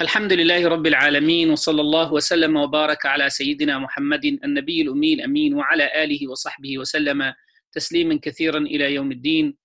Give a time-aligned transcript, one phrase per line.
[0.00, 6.04] الحمد لله رب العالمين وصلى الله وسلم وبارك على سيدنا محمد النبي الأمي الأمين وعلى
[6.04, 7.34] آله وصحبه وسلم
[7.72, 9.56] تسليما كثيرا إلى يوم الدين.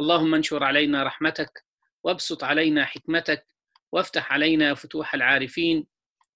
[0.00, 1.64] اللهم انشر علينا رحمتك
[2.04, 3.46] وابسط علينا حكمتك
[3.92, 5.86] وافتح علينا فتوح العارفين.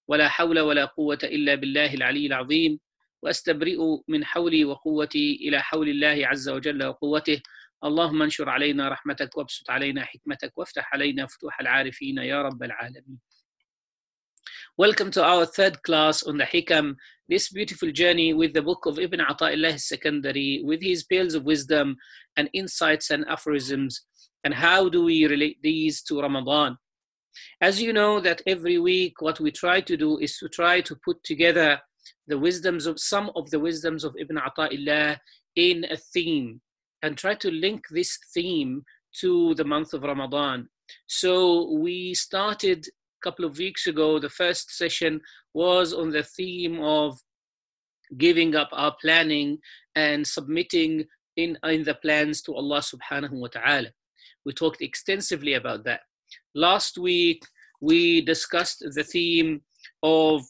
[0.09, 2.81] ولا حول ولا قوة إلا بالله العلي العظيم.
[3.23, 3.79] وأستبرئ
[4.09, 7.43] من حولي وقوتي إلى حول الله عز وجل وقوته.
[7.84, 13.20] اللهم انشر علينا رحمتك وابسط علينا حكمتك وافتح علينا فتوح العارفين يا رب العالمين
[14.78, 16.96] Welcome to our third class on the Hikam,
[17.28, 21.98] this beautiful journey with the book of Ibn Ata'illah al-Secondary, with his pearls of wisdom
[22.38, 24.06] and insights and aphorisms,
[24.44, 26.78] and how do we relate these to Ramadan.
[27.62, 30.96] As you know that every week what we try to do is to try to
[31.06, 31.80] put together
[32.28, 35.18] the wisdoms of some of the wisdoms of Ibn Ata'illah
[35.56, 36.62] in a theme
[37.03, 38.83] and try to link this theme
[39.21, 40.69] to the month of Ramadan.
[41.07, 45.21] So we started a couple of weeks ago, the first session
[45.55, 47.19] was on the theme of
[48.19, 49.59] giving up our planning
[49.95, 51.05] and submitting
[51.37, 53.89] in, in the plans to Allah subhanahu wa ta'ala.
[54.45, 56.01] We talked extensively about that.
[56.55, 57.43] Last week,
[57.81, 59.63] we discussed the theme
[60.03, 60.43] of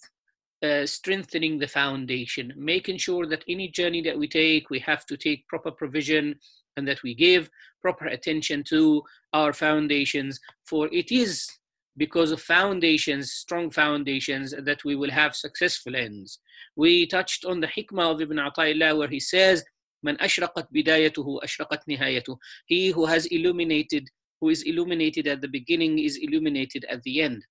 [0.62, 5.16] uh, strengthening the foundation, making sure that any journey that we take, we have to
[5.16, 6.34] take proper provision
[6.76, 7.50] and that we give
[7.82, 11.48] proper attention to our foundations, for it is
[11.96, 16.38] because of foundations, strong foundations, that we will have successful ends.
[16.76, 19.64] We touched on the hikmah of Ibn Ata'illah where he says,
[20.02, 22.36] "Man ashraqat بدايته ashraqat nihayatu.
[22.66, 24.08] He who has illuminated,
[24.41, 27.46] who is illuminated at the beginning is illuminated at the end.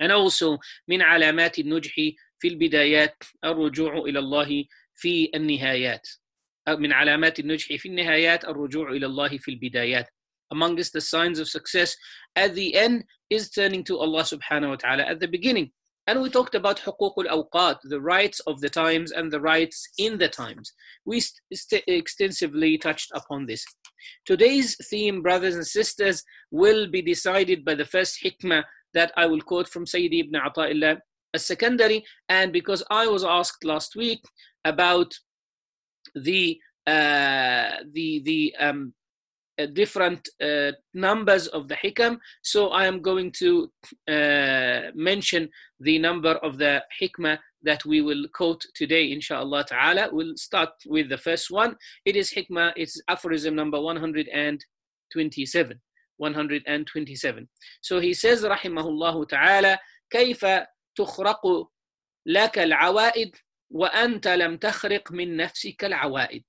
[0.00, 1.94] And also من علامات النجح
[2.38, 6.08] في البدايات الرجوع إلى الله في النهايات.
[6.68, 10.06] من علامات النجح في النهايات الرجوع إلى الله في البدايات.
[10.52, 11.96] amongst the signs of success
[12.36, 15.70] at the end is turning to Allah subhanahu wa ta'ala at the beginning.
[16.06, 20.18] And we talked about حقوق الأوقات, the rights of the times and the rights in
[20.18, 20.72] the times.
[21.04, 23.64] We st- extensively touched upon this.
[24.24, 28.64] Today's theme, brothers and sisters, will be decided by the first hikmah
[28.95, 30.97] that I will quote from Sayyidi ibn Ata'illah
[31.33, 32.03] al-Sakandari.
[32.29, 34.23] And because I was asked last week
[34.65, 35.13] about
[36.15, 38.93] the uh, the the um,
[39.57, 42.17] uh, different uh, numbers of the hikam.
[42.43, 43.71] So I am going to
[44.07, 50.09] uh, mention the number of the hikmah that we will quote today, inshallah ta'ala.
[50.11, 51.77] We'll start with the first one.
[52.05, 55.81] It is hikmah, it's aphorism number 127.
[56.18, 57.48] 127.
[57.80, 59.78] So he says, rahimahullah ta'ala,
[60.10, 60.46] كيف
[60.96, 61.70] تخرق
[62.26, 63.36] لك العوائد
[63.70, 66.44] وأنت لم تخرق من نفسك العوائد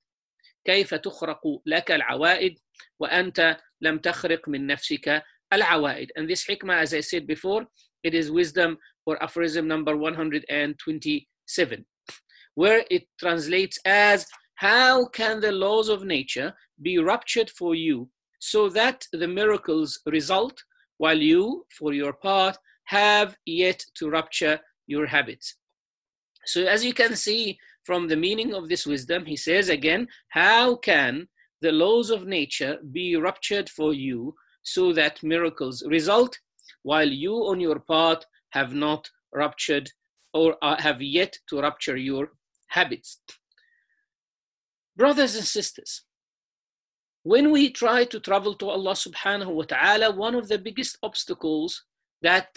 [0.66, 2.60] كيف تخرق لك العوائد
[3.00, 5.24] وأنت لم تخرق من نفسك
[5.54, 7.66] العوائد and this hikmah as I said before
[8.04, 11.86] it is wisdom or aphorism number 127
[12.56, 14.26] where it translates as
[14.56, 20.63] how can the laws of nature be ruptured for you so that the miracles result
[20.99, 25.57] while you for your part have yet to rupture your habits
[26.47, 30.77] so as you can see from the meaning of this wisdom, he says again, How
[30.77, 31.29] can
[31.61, 36.39] the laws of nature be ruptured for you so that miracles result,
[36.83, 39.91] while you on your part have not ruptured
[40.33, 42.31] or uh, have yet to rupture your
[42.69, 43.21] habits?
[44.97, 46.03] Brothers and sisters,
[47.33, 51.83] when we try to travel to Allah subhanahu wa ta'ala, one of the biggest obstacles
[52.23, 52.51] that,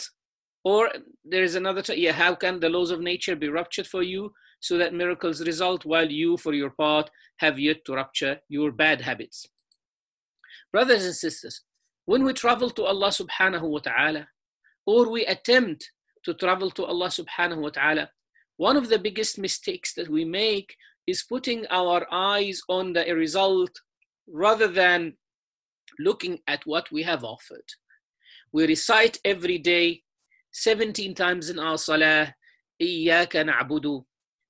[0.64, 0.90] or
[1.26, 4.32] there is another, yeah, how can the laws of nature be ruptured for you?
[4.60, 9.02] so that miracles result while you, for your part, have yet to rupture your bad
[9.02, 9.48] habits.
[10.72, 11.62] Brothers and sisters,
[12.06, 14.28] when we travel to Allah subhanahu wa ta'ala,
[14.86, 15.92] or we attempt
[16.26, 18.10] to travel to Allah subhanahu wa ta'ala,
[18.58, 20.76] one of the biggest mistakes that we make
[21.08, 23.72] is putting our eyes on the result
[24.29, 25.15] rather than
[25.99, 27.69] looking at what we have offered.
[28.53, 30.03] We recite every day
[30.53, 32.35] 17 times in our salah,
[32.81, 34.05] إياك نعبد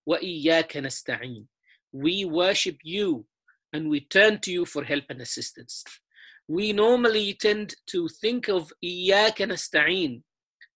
[0.06, 1.46] وإياك نستعين.
[1.92, 3.26] We worship you
[3.72, 5.84] and we turn to you for help and assistance.
[6.48, 10.22] We normally tend to think of إياك نستعين,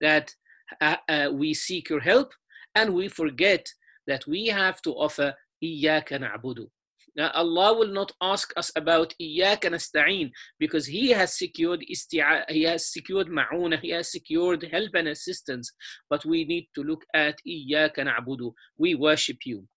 [0.01, 0.35] that
[0.81, 2.33] uh, uh, we seek your help,
[2.75, 3.69] and we forget
[4.07, 6.69] that we have to offer إياك نعبد.
[7.16, 12.64] now, Allah will not ask us about iyyaka nasta'een because He has secured isti'a, He
[12.64, 15.72] has secured ma'una, He has secured help and assistance.
[16.10, 18.54] But we need to look at iyyaka na'budu.
[18.78, 19.68] We worship You.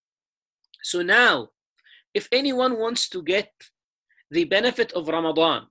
[0.82, 1.48] So now,
[2.14, 3.52] if anyone wants to get
[4.30, 5.66] the benefit of Ramadan,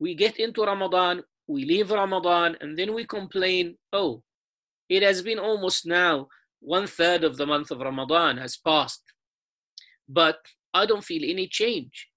[0.00, 4.22] we get into Ramadan, we leave Ramadan, and then we complain, oh,
[4.88, 6.28] it has been almost now
[6.60, 9.02] one third of the month of Ramadan has passed.
[10.08, 10.38] But
[10.73, 12.07] I don't feel any change.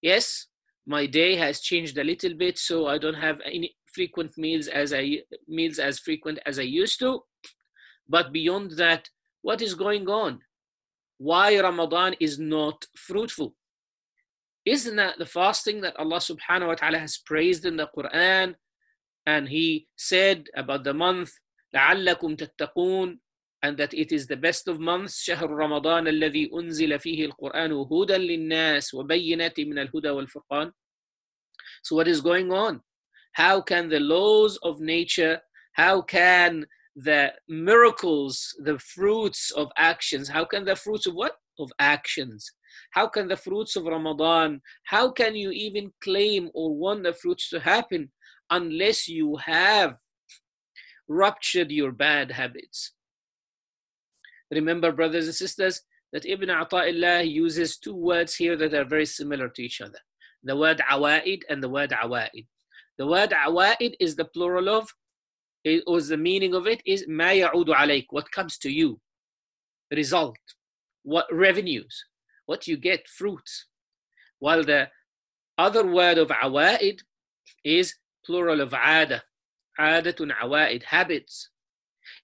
[0.00, 0.46] Yes,
[0.86, 4.92] my day has changed a little bit, so I don't have any frequent meals as
[4.92, 7.20] I meals as frequent as I used to.
[8.08, 9.08] But beyond that,
[9.42, 10.40] what is going on?
[11.18, 13.54] Why Ramadan is not fruitful?
[14.64, 18.54] Isn't that the fasting that Allah subhanahu wa ta'ala has praised in the Quran?
[19.26, 21.30] And He said about the month,
[21.74, 23.18] لعلكم تتقون
[23.62, 28.16] and that it is the best of months شهر رمضان الذي أنزل فيه القرآن هدى
[28.16, 30.72] للناس وبينات من الهدى والفرقان
[31.82, 32.80] So what is going on?
[33.32, 35.40] How can the laws of nature,
[35.72, 41.36] how can the miracles, the fruits of actions, how can the fruits of what?
[41.58, 42.50] Of actions.
[42.90, 47.48] How can the fruits of Ramadan, how can you even claim or want the fruits
[47.50, 48.10] to happen
[48.50, 49.96] unless you have
[51.08, 52.92] ruptured your bad habits?
[54.51, 55.81] Remember, brothers and sisters,
[56.13, 59.99] that Ibn Ata'illah uses two words here that are very similar to each other.
[60.43, 62.47] The word awa'id and the word awa'id.
[62.97, 64.89] The word awa'id is the plural of,
[65.85, 68.99] or the meaning of it is ma ya'udu alayk, what comes to you.
[69.91, 70.37] Result,
[71.03, 72.05] what revenues,
[72.45, 73.65] what you get, fruits.
[74.39, 74.89] While the
[75.57, 76.99] other word of awa'id
[77.65, 77.95] is
[78.25, 79.23] plural of ada,
[79.79, 81.49] adatun awa'id, habits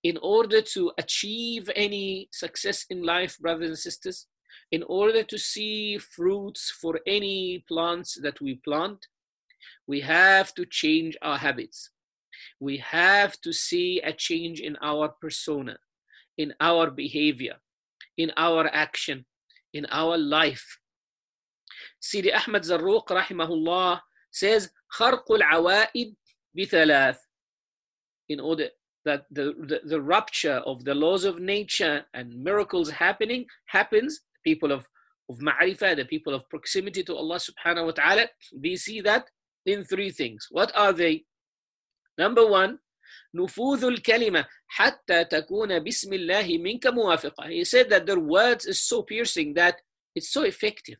[0.02, 4.26] in order to achieve any success in life, brothers and sisters,
[4.70, 9.06] in order to see fruits for any plants that we plant,
[9.86, 11.90] we have to change our habits.
[12.60, 15.78] We have to see a change in our persona,
[16.36, 17.56] in our behavior,
[18.16, 19.24] in our action,
[19.72, 20.78] in our life.
[22.00, 24.00] Sidi Ahmad Zarruq, rahimahullah,
[24.30, 26.14] says, خرق العوائد
[26.56, 27.16] بثلاث.
[28.28, 28.68] In order
[29.04, 34.72] that the, the, the rupture of the laws of nature and miracles happening happens, people
[34.72, 34.86] of,
[35.30, 39.30] of ma'rifah, the people of proximity to Allah subhanahu wa ta'ala, they see that
[39.66, 40.46] in three things.
[40.50, 41.24] What are they?
[42.18, 42.78] Number one,
[43.34, 47.50] نفوذ الكلمة حتى تكون بسم الله منك موافقة.
[47.50, 49.80] He said that their words is so piercing that
[50.14, 50.98] it's so effective.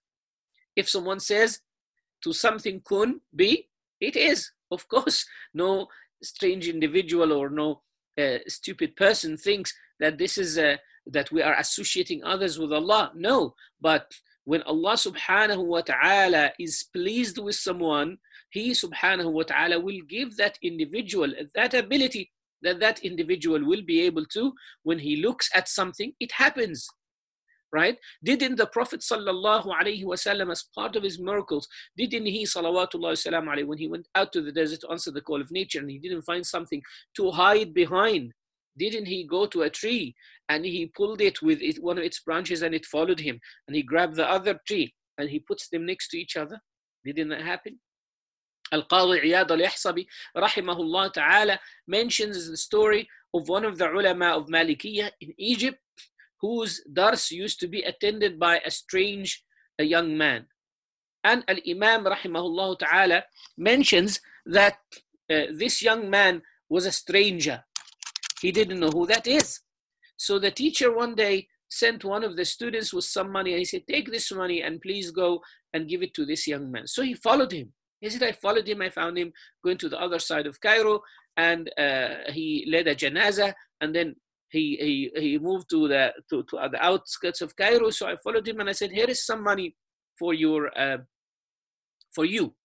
[0.77, 1.61] If someone says
[2.23, 3.69] to something kun be,
[4.01, 4.51] it is.
[4.71, 5.89] Of course, no
[6.23, 7.83] strange individual or no
[8.20, 13.12] uh, stupid person thinks that this is a, that we are associating others with Allah.
[13.16, 14.12] No, but
[14.46, 18.18] when Allah subhanahu wa ta'ala is pleased with someone,
[18.50, 22.32] He subhanahu wa ta'ala will give that individual that ability
[22.64, 26.88] that that individual will be able to, when he looks at something, it happens
[27.74, 27.98] right?
[28.24, 31.68] Didn't the Prophet sallallahu alaihi wasallam, as part of his miracles,
[31.98, 35.22] didn't he salawatullah salam alayhi, when he went out to the desert to answer the
[35.22, 36.82] call of nature and he didn't find something
[37.16, 38.32] to hide behind,
[38.78, 40.16] didn't he go to a tree
[40.50, 43.76] and he pulled it with it, one of its branches and it followed him and
[43.76, 46.60] he grabbed the other tree and he puts them next to each other?
[47.04, 47.80] Didn't that happen?
[48.72, 50.06] Al-Qadi Iyad al-Ihsabi
[50.38, 55.78] rahimahullah ta'ala mentions the story of one of the ulama of Malikiyah in Egypt
[56.44, 59.46] whose dars used to be attended by a strange
[59.80, 60.46] a young man.
[61.24, 63.24] And Al Imam rahimahullah ta'ala
[63.58, 64.78] mentions that
[65.32, 67.64] uh, this young man was a stranger.
[68.42, 69.62] He didn't know who that is.
[70.18, 73.66] So the teacher one day sent one of the students with some money and he
[73.66, 75.40] said, Take this money and please go
[75.74, 76.88] and give it to this young man.
[76.88, 77.72] So he followed him.
[78.02, 78.82] He said, I followed him.
[78.82, 79.32] I found him
[79.64, 81.00] going to the other side of Cairo
[81.38, 84.18] and uh, he led a janaza and then
[84.54, 87.90] he he he moved to the to, to the outskirts of Cairo.
[87.90, 89.76] So I followed him and I said, "Here is some money
[90.20, 91.00] for your uh,
[92.16, 92.56] for you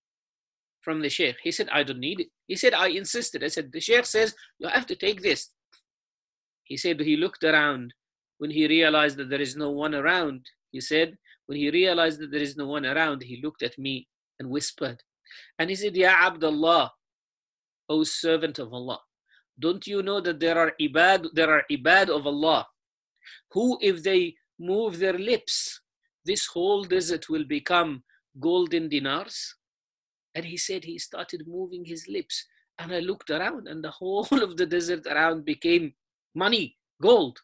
[0.83, 3.73] from the sheikh." He said, "I don't need it." He said, "I insisted." I said,
[3.73, 5.51] "The sheikh says you have to take this."
[6.65, 7.95] He said he looked around
[8.37, 10.45] when he realized that there is no one around.
[10.71, 11.17] He said
[11.47, 14.07] when he realized that there is no one around, he looked at me
[14.39, 15.03] and whispered,
[15.59, 16.93] and he said, "Ya Abdullah,
[17.89, 19.01] O servant of Allah."
[19.59, 22.67] Don't you know that there are ibad, there are ibad of Allah
[23.51, 25.81] who, if they move their lips,
[26.25, 28.03] this whole desert will become
[28.39, 29.57] golden dinars?
[30.35, 32.47] And he said he started moving his lips.
[32.79, 35.95] And I looked around, and the whole of the desert around became
[36.35, 37.39] money, gold.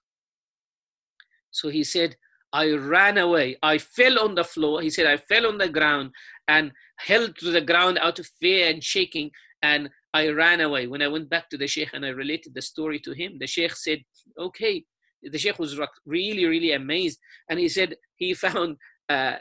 [1.51, 2.17] So he said,
[2.53, 3.57] I ran away.
[3.63, 4.81] I fell on the floor.
[4.81, 6.13] He said, I fell on the ground
[6.47, 9.33] and held to the ground out of fear and shaking.
[9.63, 10.88] And I ran away.
[10.88, 13.48] When I went back to the Sheikh and I related the story to him, the
[13.48, 14.00] Sheikh said,
[14.38, 14.84] okay.
[15.22, 17.20] The Sheikh was really, really amazed.
[17.50, 18.78] And he said he found
[19.10, 19.36] uh,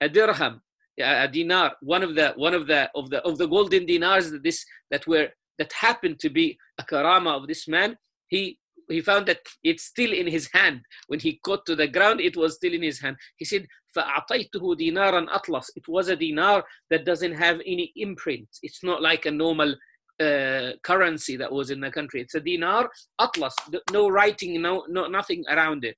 [0.00, 0.62] a dirham,
[1.00, 4.44] a dinar, one of the one of the of the of the golden dinars that
[4.44, 5.28] this that were
[5.58, 7.96] that happened to be a karama of this man,
[8.28, 10.80] he he found that it's still in his hand.
[11.08, 13.16] When he got to the ground, it was still in his hand.
[13.36, 13.66] He said,
[13.96, 18.48] فَأَعْطَيْتُهُ دِينَارًا أَطْلَس It was a dinar that doesn't have any imprint.
[18.62, 19.74] It's not like a normal
[20.21, 22.21] uh, currency that was in the country.
[22.21, 23.55] It's a dinar, atlas,
[23.91, 25.97] no writing, no, no nothing around it.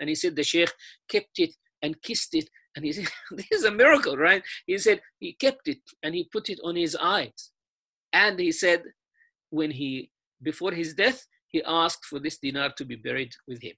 [0.00, 0.70] And he said the sheikh
[1.08, 2.48] kept it and kissed it.
[2.76, 4.42] And he said, this is a miracle, right?
[4.66, 7.50] He said he kept it and he put it on his eyes.
[8.12, 8.82] And he said,
[9.50, 10.10] when he,
[10.42, 13.74] before his death, he asked for this dinar to be buried with him.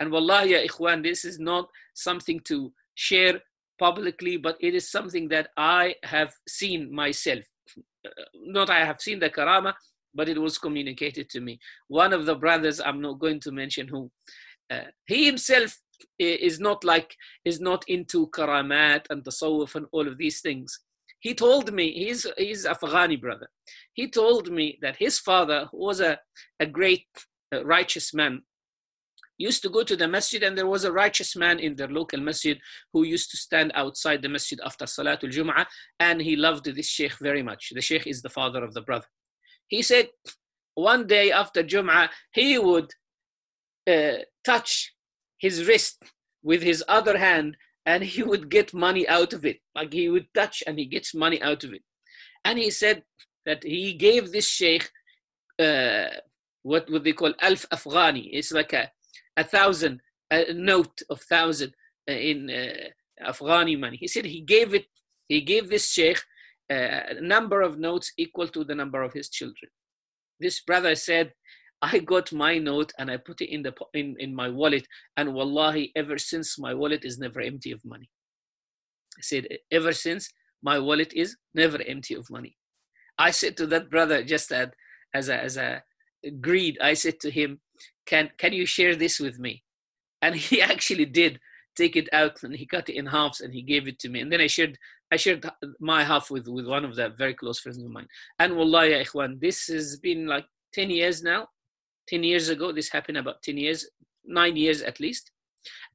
[0.00, 3.40] And wallahi, ya ikhwan, this is not something to share
[3.78, 7.44] publicly, but it is something that I have seen myself.
[8.34, 9.74] Not I have seen the karama,
[10.14, 11.58] but it was communicated to me.
[11.88, 14.10] One of the brothers, I'm not going to mention who,
[14.70, 15.76] uh, he himself
[16.18, 20.80] is not like is not into karamat and tasawwuf and all of these things
[21.20, 23.48] he told me he's he's afghani brother
[23.94, 26.18] he told me that his father was a,
[26.60, 27.06] a great
[27.54, 28.42] uh, righteous man
[29.38, 32.20] used to go to the masjid and there was a righteous man in their local
[32.20, 32.58] masjid
[32.92, 35.66] who used to stand outside the masjid after salatul jum'ah
[36.00, 39.06] and he loved this sheikh very much the sheikh is the father of the brother
[39.68, 40.08] he said
[40.74, 42.90] one day after jum'ah he would
[43.86, 44.94] uh, touch
[45.38, 46.02] his wrist
[46.42, 49.58] with his other hand and he would get money out of it.
[49.74, 51.82] Like he would touch and he gets money out of it.
[52.44, 53.02] And he said
[53.44, 54.90] that he gave this sheikh
[55.58, 56.08] uh,
[56.62, 58.28] what would they call alf afghani.
[58.32, 58.90] It's like a,
[59.36, 60.00] a thousand,
[60.30, 61.74] a note of thousand
[62.08, 63.96] uh, in uh, Afghani money.
[63.96, 64.86] He said he gave it,
[65.28, 66.18] he gave this sheikh
[66.70, 69.70] uh, a number of notes equal to the number of his children.
[70.40, 71.32] This brother said
[71.82, 75.34] I got my note and I put it in the in, in my wallet, and
[75.34, 78.08] wallahi, ever since my wallet is never empty of money.
[79.18, 80.30] I said, ever since
[80.62, 82.56] my wallet is never empty of money.
[83.18, 84.68] I said to that brother just as
[85.14, 85.82] as a, as a
[86.40, 87.60] greed, I said to him,
[88.05, 89.63] "Can can you share this with me?"
[90.21, 91.39] And he actually did
[91.75, 94.19] take it out and he cut it in halves and he gave it to me.
[94.21, 94.77] And then I shared
[95.11, 95.45] I shared
[95.79, 98.07] my half with, with one of the very close friends of mine.
[98.39, 101.47] And wallahi, ikhwan, this has been like 10 years now.
[102.07, 103.89] 10 years ago, this happened about 10 years,
[104.25, 105.31] nine years at least.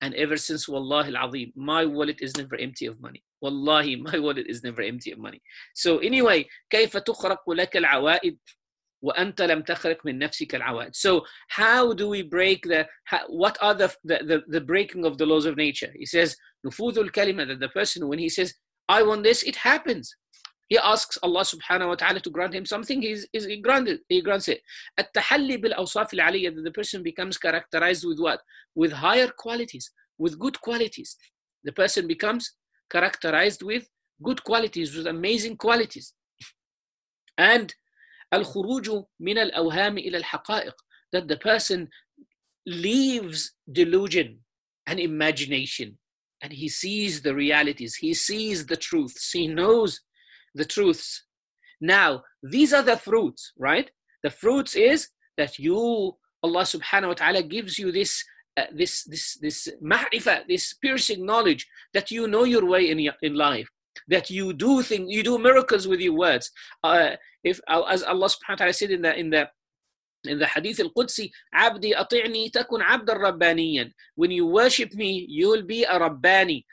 [0.02, 3.22] And ever since, Wallahi al-Azim, my wallet is never empty of money.
[3.40, 5.40] Wallahi, my wallet is never empty of money.
[5.74, 8.38] So anyway, كيف تخرق لك العوائد
[9.02, 10.94] وأنت لم تخرق من نفسك العوائد.
[10.94, 15.18] So how do we break the, how, what are the, the, the, the breaking of
[15.18, 15.92] the laws of nature?
[15.94, 18.54] He says, نفوذ الكلمة, that the person, when he says,
[18.88, 20.14] I want this, it happens.
[20.68, 24.20] He asks Allah subhanahu wa ta'ala to grant him something, he's, he's, he, granted, he
[24.20, 24.60] grants it.
[24.98, 28.40] التحلي بالأوصاف العلية that the person becomes characterized with what?
[28.74, 31.16] With higher qualities, with good qualities.
[31.64, 32.52] The person becomes
[32.90, 33.88] characterized with
[34.22, 36.14] good qualities, with amazing qualities.
[37.38, 37.72] And
[38.32, 40.74] الخروج من الأوهام إلى الحقائق
[41.12, 41.88] that the person
[42.66, 44.38] leaves delusion
[44.86, 45.96] and imagination
[46.42, 50.00] and he sees the realities, he sees the truths, he knows
[50.54, 51.24] the truths.
[51.80, 53.90] Now, these are the fruits, right?
[54.22, 58.24] The fruits is that you, Allah subhanahu wa ta'ala gives you this
[58.58, 63.34] uh, this this this ma'rifah, this piercing knowledge that you know your way in in
[63.34, 63.68] life,
[64.08, 66.50] that you do things, you do miracles with your words.
[66.84, 69.48] Uh, if uh, as Allah subhanahu wa ta'ala said in the in the
[70.24, 73.92] in the hadith al-Qudsi, عبدي أطعني تكن عبدا ربانيا.
[74.16, 76.66] When you worship me, you will be a Rabbani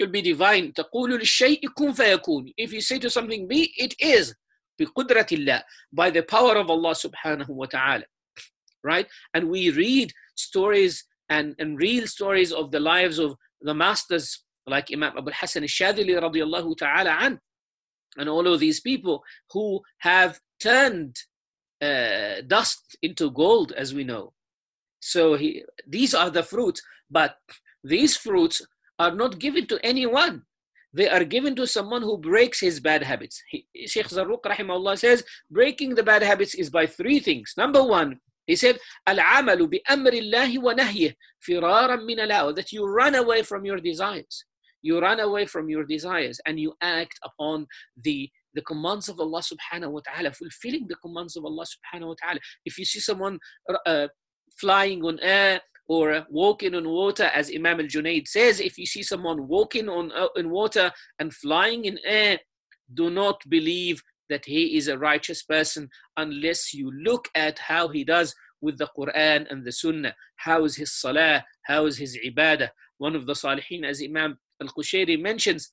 [0.00, 4.34] could be divine تقول للشيء كن فيكون if you say to something be it is
[4.80, 5.62] بقدرة الله
[5.92, 8.04] by the power of Allah subhanahu wa ta'ala
[8.84, 14.44] right and we read stories and, and real stories of the lives of the masters
[14.67, 17.39] like Imam Abu Hassan al-Shadili radiallahu ta'ala an
[18.17, 21.15] and all of these people who have turned
[21.81, 24.33] uh, dust into gold as we know
[24.99, 27.35] so he, these are the fruits but
[27.83, 28.61] these fruits
[28.99, 30.43] are not given to anyone.
[30.93, 33.41] They are given to someone who breaks his bad habits.
[33.49, 37.53] He, Sheikh Zarruq rahimahullah says, breaking the bad habits is by three things.
[37.57, 38.77] Number one, he said,
[39.07, 41.15] Al-amalu bi amrillahi wa nahyih
[41.47, 44.45] firaran min that you run away from your desires.
[44.83, 47.65] You run away from your desires and you act upon
[48.03, 52.15] the the commands of Allah subhanahu wa ta'ala, fulfilling the commands of Allah subhanahu wa
[52.21, 52.39] ta'ala.
[52.65, 53.39] If you see someone
[53.87, 54.07] uh,
[54.59, 59.03] flying on air, or walking on water, as Imam al Junaid says, if you see
[59.03, 62.39] someone walking on uh, in water and flying in air,
[62.93, 68.03] do not believe that he is a righteous person unless you look at how he
[68.03, 70.15] does with the Quran and the Sunnah.
[70.37, 71.43] How is his salah?
[71.63, 72.69] How is his ibadah?
[72.97, 75.71] One of the Salihin, as Imam al Qushayri mentions,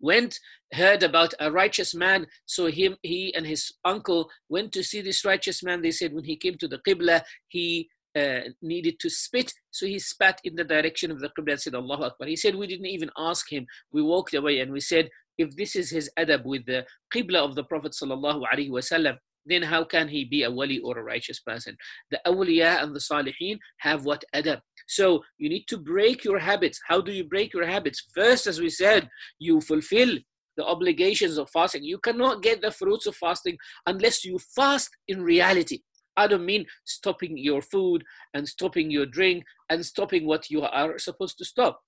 [0.00, 0.38] went
[0.72, 2.26] heard about a righteous man.
[2.46, 5.82] So him he and his uncle went to see this righteous man.
[5.82, 7.88] They said when he came to the qibla he
[8.20, 9.52] uh, needed to spit.
[9.70, 12.28] So he spat in the direction of the qibla and said allahu akbar.
[12.28, 13.66] He said we didn't even ask him.
[13.92, 17.54] We walked away and we said if this is his adab with the qibla of
[17.54, 21.76] the prophet sallallahu then how can he be a wali or a righteous person?
[22.10, 24.60] The awliya and the salihin have what adab.
[24.86, 26.80] So you need to break your habits.
[26.86, 28.06] How do you break your habits?
[28.14, 30.18] First, as we said, you fulfill
[30.56, 31.84] the obligations of fasting.
[31.84, 35.80] You cannot get the fruits of fasting unless you fast in reality.
[36.16, 40.98] I don't mean stopping your food and stopping your drink and stopping what you are
[40.98, 41.80] supposed to stop,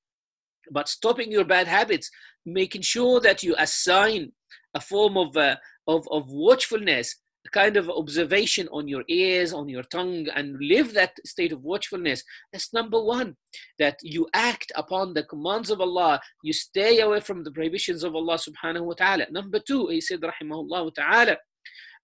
[0.71, 2.11] but stopping your bad habits,
[2.45, 4.33] making sure that you assign
[4.75, 7.17] a form of, uh, of, of watchfulness
[7.53, 12.23] kind of observation on your ears, on your tongue, and live that state of watchfulness.
[12.53, 13.37] That's number one,
[13.79, 18.15] that you act upon the commands of Allah, you stay away from the prohibitions of
[18.15, 19.27] Allah subhanahu wa ta'ala.
[19.31, 21.37] Number two, he said, rahimahullah ta'ala,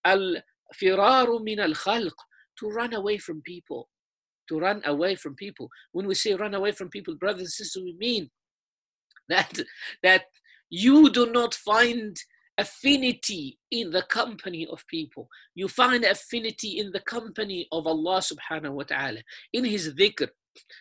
[0.04, 0.36] al
[0.74, 2.14] firaru min al khalq,
[2.58, 3.88] to run away from people.
[4.48, 5.68] To run away from people.
[5.92, 8.30] When we say run away from people, brothers and sisters, we mean
[9.28, 9.60] that
[10.02, 10.24] that
[10.68, 12.16] you do not find
[12.58, 15.28] affinity in the company of people.
[15.54, 19.20] You find affinity in the company of Allah subhanahu wa ta'ala,
[19.52, 20.28] in His dhikr.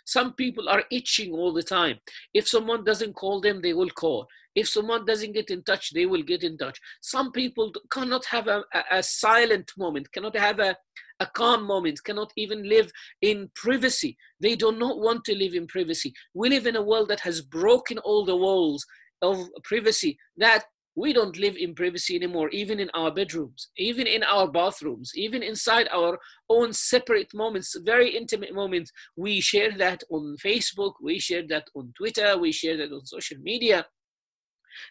[0.06, 1.98] Some people are itching all the time.
[2.34, 4.28] If someone doesn't call them, they will call.
[4.54, 6.78] If someone doesn't get in touch, they will get in touch.
[7.02, 10.76] Some people cannot have a, a, a silent moment, cannot have a,
[11.22, 14.18] a calm moment, cannot even live in privacy.
[14.42, 16.14] They do not want to live in privacy.
[16.34, 18.86] We live in a world that has broken all the walls
[19.22, 24.24] of privacy that we don't live in privacy anymore, even in our bedrooms, even in
[24.24, 26.20] our bathrooms, even inside our
[26.50, 28.92] own separate moments, very intimate moments.
[29.16, 33.38] We share that on Facebook, we share that on Twitter, we share that on social
[33.42, 33.86] media.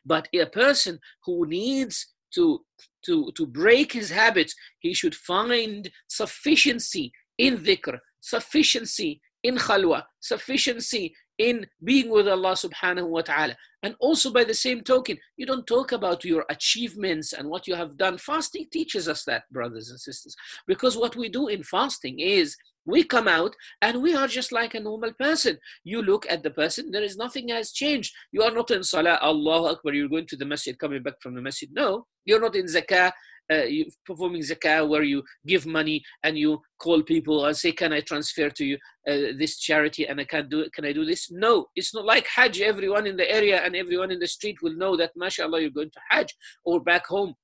[0.05, 2.65] But a person who needs to,
[3.05, 11.15] to, to break his habits, he should find sufficiency in dhikr, sufficiency in khalwa, sufficiency
[11.41, 13.57] in being with Allah subhanahu wa ta'ala.
[13.83, 17.75] And also by the same token, you don't talk about your achievements and what you
[17.75, 18.19] have done.
[18.19, 20.37] Fasting teaches us that, brothers and sisters.
[20.67, 24.75] Because what we do in fasting is we come out and we are just like
[24.75, 25.57] a normal person.
[25.83, 28.13] You look at the person, there is nothing has changed.
[28.33, 31.35] You are not in Salah, Allah Akbar, you're going to the masjid, coming back from
[31.35, 31.71] the masjid.
[31.73, 33.13] No, you're not in zakah,
[33.51, 33.63] uh,
[34.07, 38.49] performing zakah where you give money and you call people and say can i transfer
[38.49, 38.77] to you
[39.09, 41.31] uh, this charity and i can't do it can i do this?
[41.31, 42.61] No it's not like hajj.
[42.61, 45.91] Everyone in the area and everyone in the street will know that mashallah you're going
[45.91, 46.35] to hajj
[46.65, 47.35] or back home.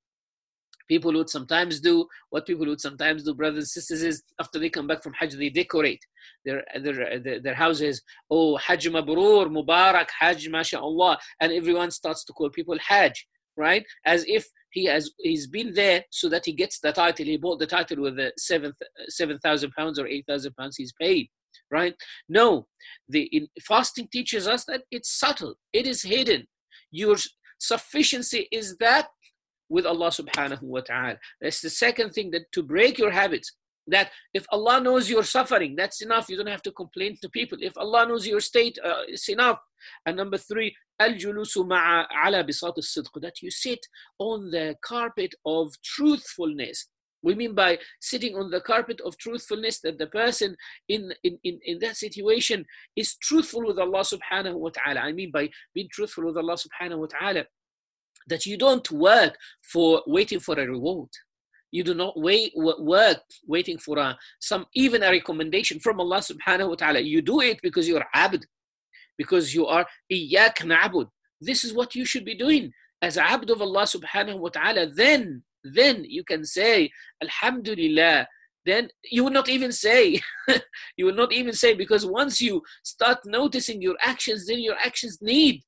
[0.87, 4.69] People would sometimes do what people would sometimes do brothers and sisters is after they
[4.69, 6.03] come back from hajj they decorate
[6.45, 8.01] their their their, their houses.
[8.29, 14.23] Oh hajj mabrur mubarak hajj mashallah and everyone starts to call people hajj right as
[14.27, 17.25] if he has he's been there so that he gets the title.
[17.25, 18.73] He bought the title with the seven
[19.07, 21.27] seven thousand pounds or eight thousand pounds he's paid.
[21.69, 21.95] Right?
[22.29, 22.67] No,
[23.09, 25.55] the in, fasting teaches us that it's subtle.
[25.73, 26.47] It is hidden.
[26.91, 27.17] Your
[27.59, 29.07] sufficiency is that
[29.69, 31.17] with Allah subhanahu wa ta'ala.
[31.41, 33.51] That's the second thing that to break your habits
[33.87, 36.29] that if Allah knows you're suffering, that's enough.
[36.29, 37.57] You don't have to complain to people.
[37.61, 39.59] If Allah knows your state, uh, it's enough.
[40.05, 43.79] And number three, al-julusu ala bisat al that you sit
[44.19, 46.89] on the carpet of truthfulness.
[47.23, 50.55] We mean by sitting on the carpet of truthfulness that the person
[50.87, 55.01] in, in, in, in that situation is truthful with Allah subhanahu wa ta'ala.
[55.01, 57.45] I mean by being truthful with Allah subhanahu wa ta'ala,
[58.27, 61.09] that you don't work for waiting for a reward
[61.71, 66.69] you do not wait work waiting for a, some even a recommendation from Allah subhanahu
[66.69, 66.99] wa ta'ala.
[66.99, 68.45] You do it because you're abd,
[69.17, 71.07] because you are iyyak na'bud.
[71.41, 74.87] This is what you should be doing as abd of Allah subhanahu wa ta'ala.
[74.87, 76.89] Then, then you can say,
[77.21, 78.27] Alhamdulillah.
[78.65, 80.21] Then you will not even say,
[80.97, 85.19] you will not even say, because once you start noticing your actions, then your actions
[85.21, 85.63] need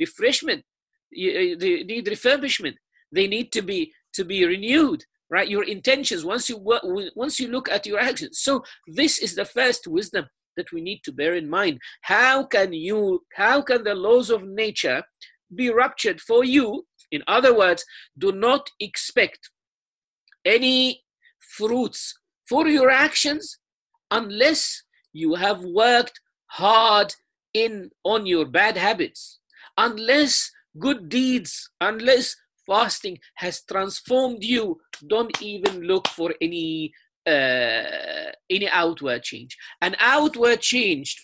[0.00, 0.64] refreshment,
[1.12, 2.74] they need refurbishment.
[3.12, 5.48] They need to be to be renewed right?
[5.48, 6.82] Your intentions once you work,
[7.14, 8.40] once you look at your actions.
[8.40, 11.78] So this is the first wisdom that we need to bear in mind.
[12.02, 15.02] How can you how can the laws of nature
[15.54, 16.86] be ruptured for you?
[17.10, 17.84] In other words
[18.18, 19.50] do not expect
[20.44, 21.02] any
[21.56, 22.14] fruits
[22.48, 23.58] for your actions
[24.10, 27.14] unless you have worked hard
[27.54, 29.38] in on your bad habits.
[29.76, 32.36] Unless good deeds unless
[32.69, 36.93] fasting has transformed you, don't even look for any
[37.27, 39.57] uh, any outward change.
[39.81, 41.15] An outward change,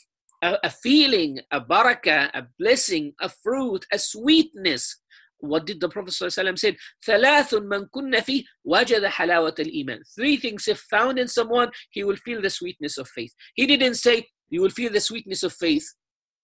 [0.41, 4.97] a, a feeling, a barakah, a blessing, a fruit, a sweetness
[5.41, 6.77] what did the Prophet ﷺ say?
[7.05, 10.01] ثلاث من كن فيه وجد حلاوة الإيمان.
[10.15, 13.33] Three things if found in someone, he will feel the sweetness of faith.
[13.55, 15.85] He didn't say you will feel the sweetness of faith.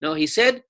[0.01, 0.63] No, he said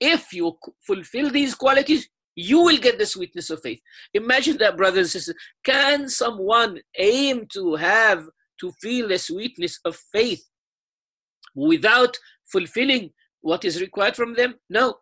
[0.00, 3.81] if you fulfill these qualities, you will get the sweetness of faith.
[4.13, 5.35] Imagine that, brothers and sisters.
[5.63, 8.25] Can someone aim to have
[8.59, 10.43] to feel the sweetness of faith
[11.55, 12.17] without
[12.51, 14.55] fulfilling what is required from them?
[14.69, 14.95] No.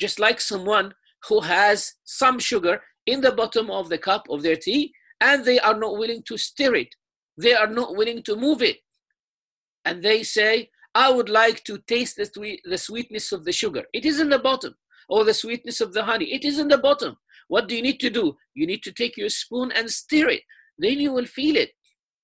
[0.00, 0.92] Just like someone
[1.28, 5.60] who has some sugar in the bottom of the cup of their tea and they
[5.60, 6.94] are not willing to stir it,
[7.38, 8.78] they are not willing to move it.
[9.84, 13.84] And they say, I would like to taste the, the sweetness of the sugar.
[13.92, 14.74] It is in the bottom.
[15.08, 16.32] Or the sweetness of the honey.
[16.32, 17.16] It is in the bottom.
[17.48, 18.36] What do you need to do?
[18.54, 20.42] You need to take your spoon and stir it.
[20.78, 21.70] Then you will feel it.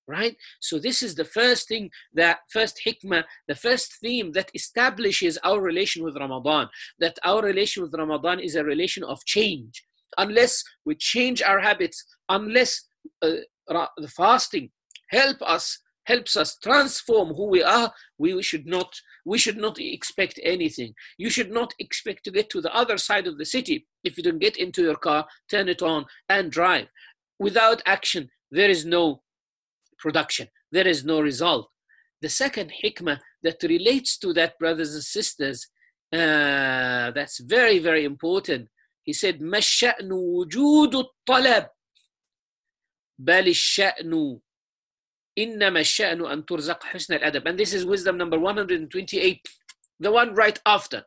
[0.07, 0.37] Right?
[0.61, 5.61] So this is the first thing that first hikmah, the first theme that establishes our
[5.61, 6.69] relation with Ramadan.
[6.99, 9.85] That our relation with Ramadan is a relation of change.
[10.19, 12.87] Unless we change our habits, unless
[13.23, 13.37] uh,
[13.69, 14.71] the fasting
[15.11, 18.94] help us helps us transform who we are, we should not
[19.26, 20.94] we should not expect anything.
[21.18, 24.24] You should not expect to get to the other side of the city if you
[24.24, 26.88] don't get into your car, turn it on, and drive.
[27.40, 29.24] Without action, there is no
[29.98, 31.70] production, there is no result.
[32.22, 35.68] The second hikmah that relates to that, brothers and sisters,
[36.14, 38.70] uh, that's very, very important.
[39.04, 41.68] He said, ما الشأن وجود الطلب
[43.20, 44.40] بل الشأن
[45.40, 49.48] إنما الشأن أن ترزق حسن الأدب and this is wisdom number 128
[50.00, 51.04] the one right after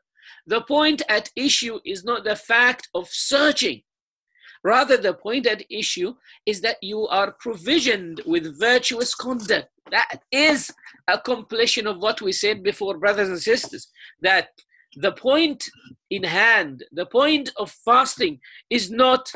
[0.46, 3.82] the point at issue is not the fact of searching
[4.64, 10.70] rather the point at issue is that you are provisioned with virtuous conduct that is
[11.08, 13.88] a completion of what we said before brothers and sisters
[14.20, 14.48] that
[14.96, 15.64] the point
[16.10, 19.32] in hand the point of fasting is not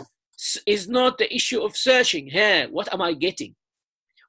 [0.66, 3.54] is not the issue of searching hey what am i getting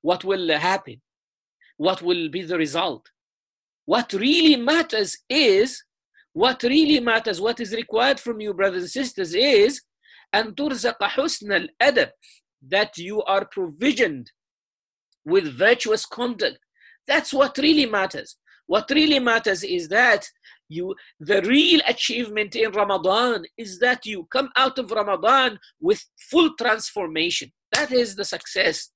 [0.02, 1.02] what will happen,
[1.78, 3.10] what will be the result.
[3.86, 5.84] What really matters is,
[6.34, 9.82] what really matters, what is required from you, brothers and sisters, is
[10.34, 12.10] أن ترزق حسن الأدب
[12.62, 14.32] that you are provisioned
[15.26, 16.58] with virtuous conduct.
[17.08, 18.38] That's what really matters.
[18.66, 20.26] What really matters is that
[20.70, 26.56] you the real achievement in Ramadan is that you come out of Ramadan with full
[26.56, 27.52] transformation.
[27.74, 28.90] That is the success.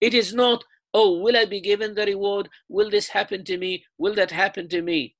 [0.00, 2.48] It is not, oh, will I be given the reward?
[2.68, 3.84] Will this happen to me?
[3.98, 5.16] Will that happen to me?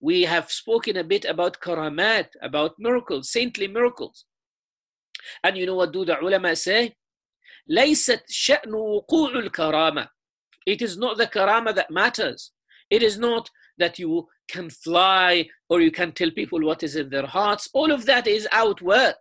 [0.00, 4.24] We have spoken a bit about karamat, about miracles, saintly miracles.
[5.44, 6.96] And you know what do the ulama say?
[7.68, 10.08] ليست شأن وقوع الكرامة.
[10.66, 12.52] It is not the karama that matters.
[12.90, 17.10] It is not that you can fly or you can tell people what is in
[17.10, 17.68] their hearts.
[17.72, 19.14] All of that is outward.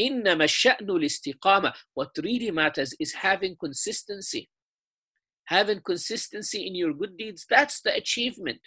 [0.00, 1.72] إنما الشأن الاستقامة.
[1.94, 4.48] What really matters is having consistency.
[5.46, 8.60] Having consistency in your good deeds, that's the achievement.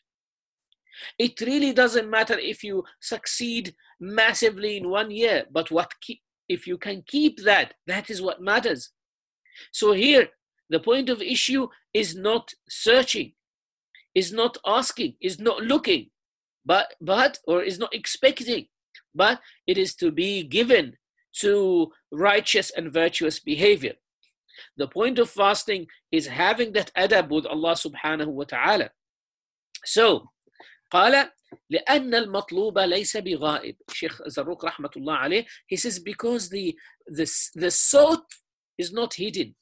[1.18, 6.68] It really doesn't matter if you succeed massively in one year, but what keep, if
[6.68, 8.92] you can keep that, that is what matters.
[9.72, 10.30] So here,
[10.70, 13.34] the point of issue is not searching,
[14.14, 16.10] is not asking, is not looking,
[16.66, 18.68] but but or is not expecting,
[19.14, 20.98] but it is to be given
[21.42, 23.94] to righteous and virtuous behavior.
[24.78, 28.90] The point of fasting is having that adab with Allah subhanahu wa ta'ala.
[29.84, 30.30] So,
[30.92, 31.30] قال
[31.70, 36.76] لأن المطلوب ليس بغائب Sheikh Zarruq رحمة الله عليه he says because the,
[37.08, 38.26] the, the sought
[38.78, 39.56] is not hidden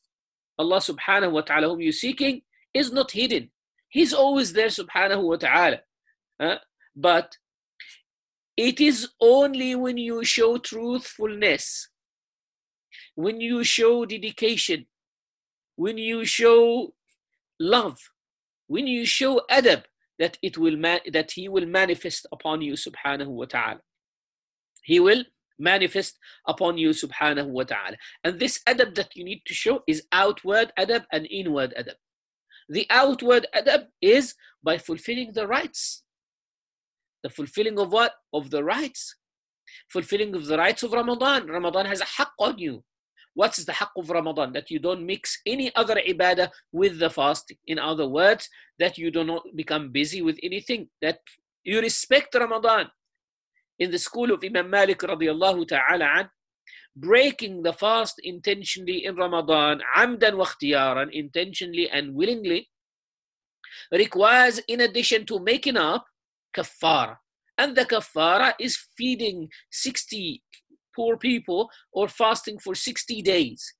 [0.57, 2.41] Allah subhanahu wa ta'ala whom you're seeking
[2.73, 3.49] is not hidden
[3.89, 5.79] he's always there subhanahu wa ta'ala
[6.39, 6.57] uh,
[6.95, 7.37] but
[8.58, 11.88] it is only when you show truthfulness,
[13.14, 14.86] when you show dedication,
[15.76, 16.92] when you show
[17.60, 18.00] love,
[18.66, 19.84] when you show adab,
[20.18, 23.80] that it will ma- that he will manifest upon you subhanahu wa ta'ala.
[24.82, 25.22] He will
[25.60, 27.96] manifest upon you subhanahu wa ta'ala.
[28.24, 31.94] And this adab that you need to show is outward adab and inward adab.
[32.68, 36.02] The outward adab is by fulfilling the rights
[37.22, 38.12] the fulfilling of what?
[38.32, 39.16] Of the rights.
[39.90, 41.46] Fulfilling of the rights of Ramadan.
[41.46, 42.84] Ramadan has a haqq on you.
[43.34, 44.52] What's the haqq of Ramadan?
[44.52, 47.58] That you don't mix any other ibadah with the fasting.
[47.66, 50.88] In other words, that you do not become busy with anything.
[51.02, 51.18] That
[51.64, 52.88] you respect Ramadan.
[53.78, 56.30] In the school of Imam Malik radiallahu ta'ala an,
[56.96, 60.46] breaking the fast intentionally in Ramadan, amdan wa
[61.12, 62.68] intentionally and willingly,
[63.92, 66.06] requires in addition to making up
[66.56, 67.16] kafara.
[67.56, 70.42] And the kafara is feeding 60
[70.94, 73.74] poor people or fasting for 60 days.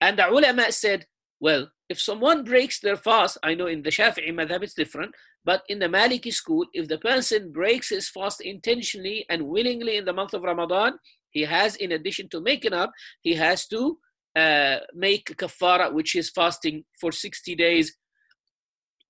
[0.00, 1.06] And the ulama said,
[1.40, 5.14] well, if someone breaks their fast, I know in the Shafi'i madhab it's different,
[5.44, 10.04] but in the Maliki school, if the person breaks his fast intentionally and willingly in
[10.04, 10.98] the month of Ramadan,
[11.30, 12.90] he has, in addition to making up,
[13.22, 13.98] he has to
[14.36, 17.96] uh, make kafara, which is fasting for 60 days,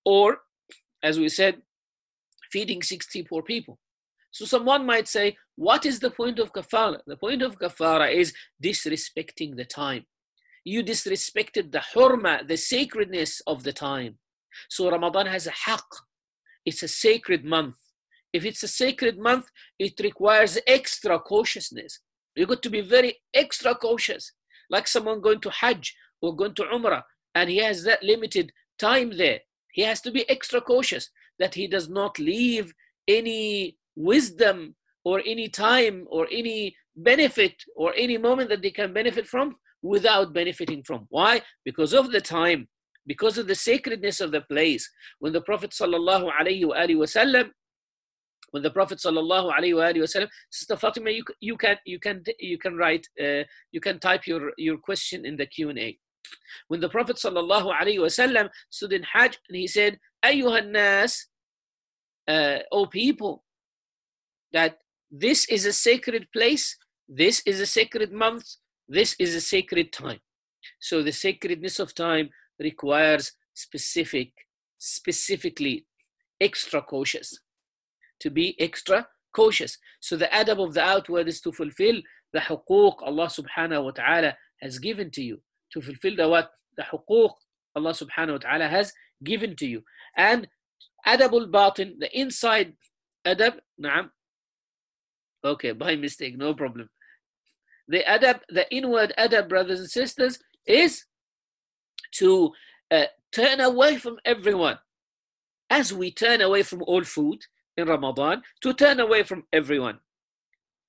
[0.04, 0.38] or,
[1.02, 1.62] as we said,
[2.50, 3.78] feeding 60 poor people.
[4.30, 7.00] So someone might say, what is the point of kafara?
[7.06, 10.04] The point of kafara is disrespecting the time.
[10.64, 14.18] You disrespected the hurma, the sacredness of the time.
[14.68, 15.88] So Ramadan has a haqq.
[16.64, 17.76] It's a sacred month.
[18.32, 19.46] If it's a sacred month,
[19.78, 22.00] it requires extra cautiousness.
[22.36, 24.32] You got to be very extra cautious,
[24.70, 27.02] like someone going to Hajj or going to Umrah,
[27.34, 29.40] and he has that limited time there.
[29.78, 32.74] He has to be extra cautious that he does not leave
[33.06, 39.28] any wisdom or any time or any benefit or any moment that they can benefit
[39.28, 41.06] from without benefiting from.
[41.10, 41.42] Why?
[41.64, 42.66] Because of the time,
[43.06, 44.84] because of the sacredness of the place.
[45.20, 47.50] When the Prophet sallallahu alaihi wasallam,
[48.50, 52.74] when the Prophet sallallahu alaihi wasallam, Sister Fatima, you, you can you can you can
[52.76, 55.96] write uh, you can type your your question in the Q and A.
[56.68, 61.12] When the Prophet wasallam stood in Hajj and he said, "Ayyuhan
[62.28, 63.44] uh, O people,
[64.52, 64.78] that
[65.10, 66.76] this is a sacred place,
[67.08, 68.44] this is a sacred month,
[68.88, 70.20] this is a sacred time.
[70.80, 74.32] So the sacredness of time requires specific,
[74.78, 75.86] specifically
[76.40, 77.38] extra cautious.
[78.20, 79.78] To be extra cautious.
[80.00, 82.00] So the adab of the outward is to fulfill
[82.32, 85.40] the huquq Allah subhanahu wa ta'ala has given to you.
[85.72, 86.50] To fulfill the what?
[86.76, 87.32] The huquq
[87.76, 89.82] Allah subhanahu wa ta'ala has given to you.
[90.16, 90.48] And
[91.06, 92.74] adabul batin, the inside
[93.26, 94.10] adab, na'am.
[95.44, 96.88] Okay, by mistake, no problem
[97.88, 101.04] the adab, the inward adab, brothers and sisters, is
[102.12, 102.52] to
[102.90, 104.78] uh, turn away from everyone.
[105.70, 107.40] As we turn away from all food
[107.76, 109.98] in Ramadan, to turn away from everyone.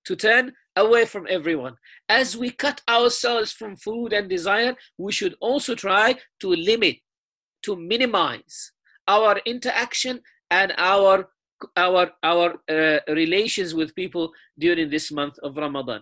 [0.06, 1.76] To turn away from everyone.
[2.08, 6.98] As we cut ourselves from food and desire, we should also try to limit,
[7.66, 8.72] to minimize
[9.08, 11.28] our interaction and our
[11.76, 16.02] our our uh, relations with people during this month of Ramadan.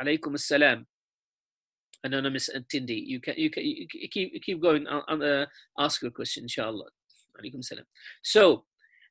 [0.00, 0.86] Alaykum assalam.
[2.02, 3.02] Anonymous attendee.
[3.12, 4.86] You can you can you keep keep going.
[4.88, 5.46] I'll, uh,
[5.78, 6.88] ask your question, inshallah.
[7.38, 7.84] Alaykum salam.
[8.22, 8.64] So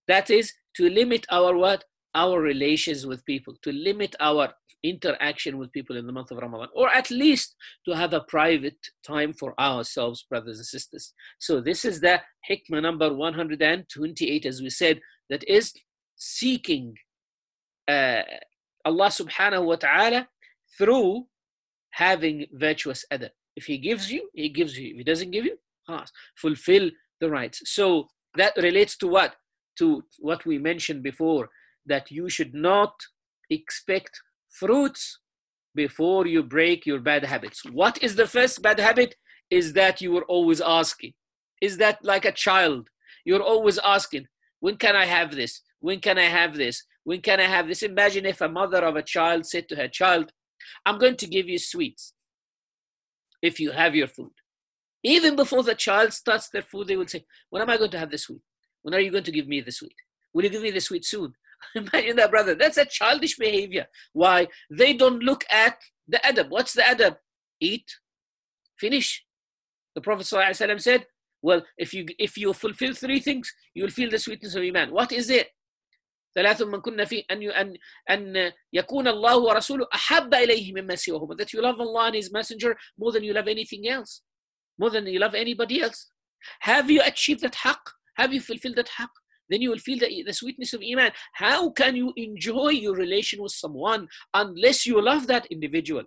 [0.07, 1.83] that is to limit our what
[2.15, 6.69] our relations with people, to limit our interaction with people in the month of Ramadan,
[6.73, 11.13] or at least to have a private time for ourselves, brothers and sisters.
[11.39, 15.73] So this is the hikmah number 128, as we said, that is
[16.15, 16.95] seeking
[17.87, 18.21] uh,
[18.85, 20.27] Allah subhanahu wa ta'ala
[20.77, 21.25] through
[21.91, 23.29] having virtuous adab.
[23.55, 24.91] If he gives you, he gives you.
[24.91, 25.57] If he doesn't give you,
[25.89, 26.13] ask.
[26.37, 27.61] fulfill the rights.
[27.65, 29.35] So that relates to what?
[29.79, 31.49] To what we mentioned before,
[31.85, 32.93] that you should not
[33.49, 35.19] expect fruits
[35.75, 37.63] before you break your bad habits.
[37.65, 39.15] What is the first bad habit?
[39.49, 41.13] Is that you are always asking.
[41.61, 42.89] Is that like a child?
[43.25, 44.27] You're always asking,
[44.59, 45.61] when can I have this?
[45.79, 46.83] When can I have this?
[47.03, 47.81] When can I have this?
[47.81, 50.31] Imagine if a mother of a child said to her child,
[50.85, 52.13] I'm going to give you sweets
[53.41, 54.31] if you have your food.
[55.03, 57.99] Even before the child starts their food, they will say, When am I going to
[57.99, 58.41] have the sweet?
[58.81, 59.95] When are you going to give me the sweet?
[60.33, 61.33] Will you give me the sweet soon?
[61.74, 62.54] Imagine that, brother.
[62.54, 63.86] That's a childish behavior.
[64.12, 64.48] Why?
[64.70, 66.50] They don't look at the adab.
[66.50, 67.16] What's the adab?
[67.60, 67.86] Eat,
[68.78, 69.24] finish.
[69.94, 71.06] The Prophet ﷺ said,
[71.42, 74.90] Well, if you if you fulfill three things, you will feel the sweetness of Iman.
[74.90, 75.48] What is it?
[76.36, 77.76] ثلاث من كنا فيه أن أن
[78.10, 82.76] أن يكون الله ورسوله أحب إليه مما سواهما that you love Allah and His Messenger
[82.98, 84.22] more than you love anything else
[84.78, 86.10] more than you love anybody else
[86.60, 87.84] have you achieved that haqq
[88.16, 89.14] have you fulfilled that haqq
[89.50, 93.42] then you will feel the, the sweetness of iman how can you enjoy your relation
[93.42, 96.02] with someone unless you love that individual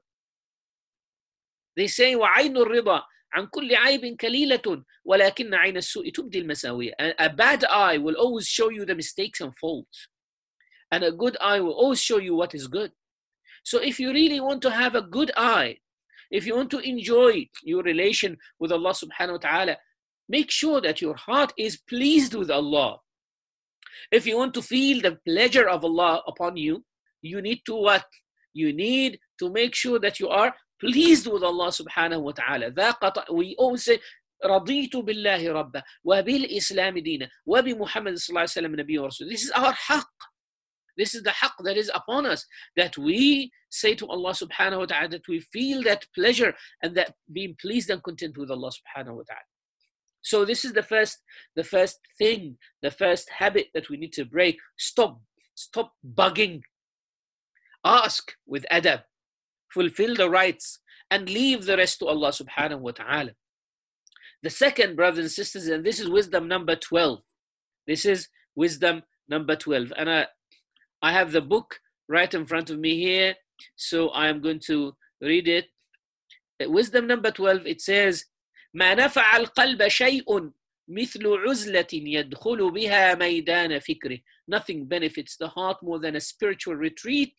[1.75, 7.63] they say وعين الرضا عن كل عيب كليلة ولكن عين السوء تبدي المساوية a bad
[7.65, 10.07] eye will always show you the mistakes and faults
[10.91, 12.91] and a good eye will always show you what is good.
[13.63, 15.77] So if you really want to have a good eye,
[16.31, 19.77] if you want to enjoy your relation with Allah subhanahu wa ta'ala,
[20.29, 22.99] make sure that your heart is pleased with Allah.
[24.11, 26.83] If you want to feel the pleasure of Allah upon you,
[27.21, 28.05] you need to what?
[28.53, 32.71] You need to make sure that you are pleased with Allah subhanahu wa ta'ala.
[33.31, 33.99] We always say,
[34.45, 39.29] رضيت بالله ربا وبالإسلام دينا وبمحمد صلى الله عليه وسلم نبي ورسول.
[39.29, 40.05] This is our haqq.
[40.95, 44.85] This is the haqq that is upon us that we say to Allah subhanahu wa
[44.85, 49.15] ta'ala that we feel that pleasure and that being pleased and content with Allah subhanahu
[49.15, 49.47] wa ta'ala.
[50.22, 51.18] So this is the first
[51.56, 54.58] the first thing, the first habit that we need to break.
[54.78, 55.20] Stop,
[55.54, 56.62] stop bugging.
[57.84, 59.02] Ask with adab,
[59.72, 60.78] fulfill the rights,
[61.10, 63.32] and leave the rest to Allah subhanahu wa ta'ala.
[64.42, 67.20] The second, brothers and sisters, and this is wisdom number 12.
[67.86, 69.92] This is wisdom number 12.
[69.96, 70.26] And I,
[71.00, 73.34] I have the book right in front of me here,
[73.76, 75.66] so I am going to read it.
[76.60, 78.24] Wisdom number 12, it says,
[78.73, 80.51] ما نفع القلب شيء
[80.87, 84.19] مثل عزلة يدخل بها ميدان فكره.
[84.47, 87.33] Nothing benefits the heart more than a spiritual retreat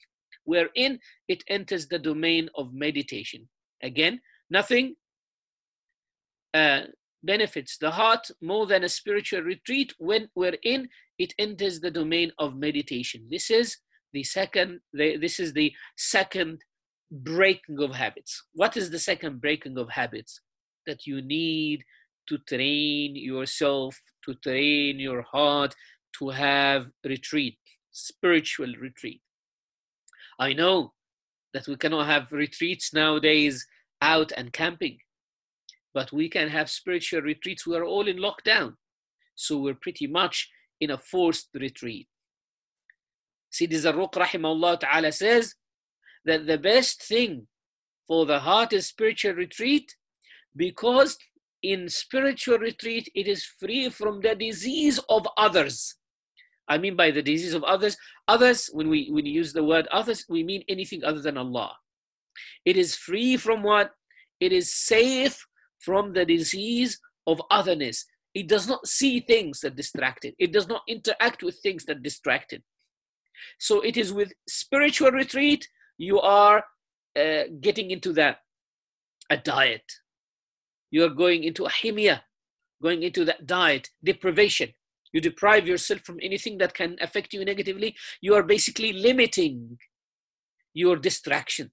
[0.44, 3.48] wherein it enters the domain of meditation.
[3.82, 4.96] Again, nothing
[6.54, 6.82] uh,
[7.22, 12.56] benefits the heart more than a spiritual retreat when wherein it enters the domain of
[12.56, 13.26] meditation.
[13.30, 13.78] This is
[14.12, 14.80] the second.
[14.92, 16.64] The, this is the second
[17.10, 18.44] breaking of habits.
[18.52, 20.40] What is the second breaking of habits?
[20.85, 21.83] That you need
[22.27, 25.75] to train yourself, to train your heart
[26.19, 27.57] to have retreat,
[27.91, 29.21] spiritual retreat.
[30.39, 30.93] I know
[31.53, 33.65] that we cannot have retreats nowadays
[34.01, 34.97] out and camping,
[35.93, 37.67] but we can have spiritual retreats.
[37.67, 38.75] We are all in lockdown,
[39.35, 42.07] so we're pretty much in a forced retreat.
[43.51, 45.55] Sidi Zarruq rahimahullah ta'ala says
[46.25, 47.47] that the best thing
[48.07, 49.95] for the heart is spiritual retreat
[50.55, 51.17] because
[51.61, 55.95] in spiritual retreat it is free from the disease of others.
[56.67, 60.25] I mean by the disease of others, others, when we, when use the word others,
[60.29, 61.73] we mean anything other than Allah.
[62.65, 63.91] It is free from what?
[64.39, 65.45] It is safe
[65.79, 68.05] from the disease of otherness.
[68.33, 70.35] It does not see things that distract it.
[70.39, 72.63] It does not interact with things that distract it.
[73.59, 76.63] So it is with spiritual retreat, you are
[77.17, 78.37] uh, getting into that,
[79.29, 79.83] a diet.
[80.93, 82.21] You are going into a himya,
[82.81, 84.69] going into that diet, deprivation.
[85.11, 87.95] You deprive yourself from anything that can affect you negatively.
[88.21, 89.79] You are basically limiting
[90.73, 91.71] your distraction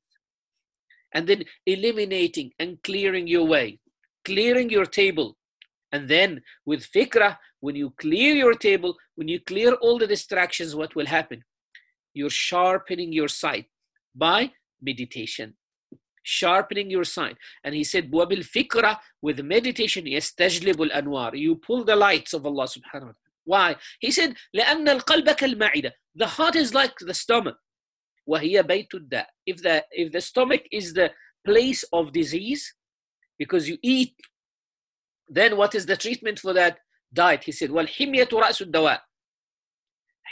[1.12, 3.80] and then eliminating and clearing your way
[4.24, 5.36] clearing your table.
[5.92, 10.76] And then with fikra, when you clear your table, when you clear all the distractions,
[10.76, 11.42] what will happen?
[12.14, 13.66] You're sharpening your sight
[14.14, 15.54] by meditation
[16.23, 17.37] Sharpening your sight.
[17.63, 21.37] And he said, Wabil fikra, with meditation, yastajlibul anwar.
[21.37, 23.15] You pull the lights of Allah subhanahu wa ta'ala.
[23.45, 23.75] Why?
[23.99, 25.91] He said, لأن القلب كالمعدة.
[26.15, 27.57] The heart is like the stomach.
[28.27, 29.25] وهي بيت الداء.
[29.45, 31.11] If the, if the stomach is the
[31.45, 32.73] place of disease,
[33.37, 34.15] because you eat.
[35.27, 36.79] Then what is the treatment for that
[37.13, 37.43] diet?
[37.43, 38.99] He said, well, himya رأس الدواء.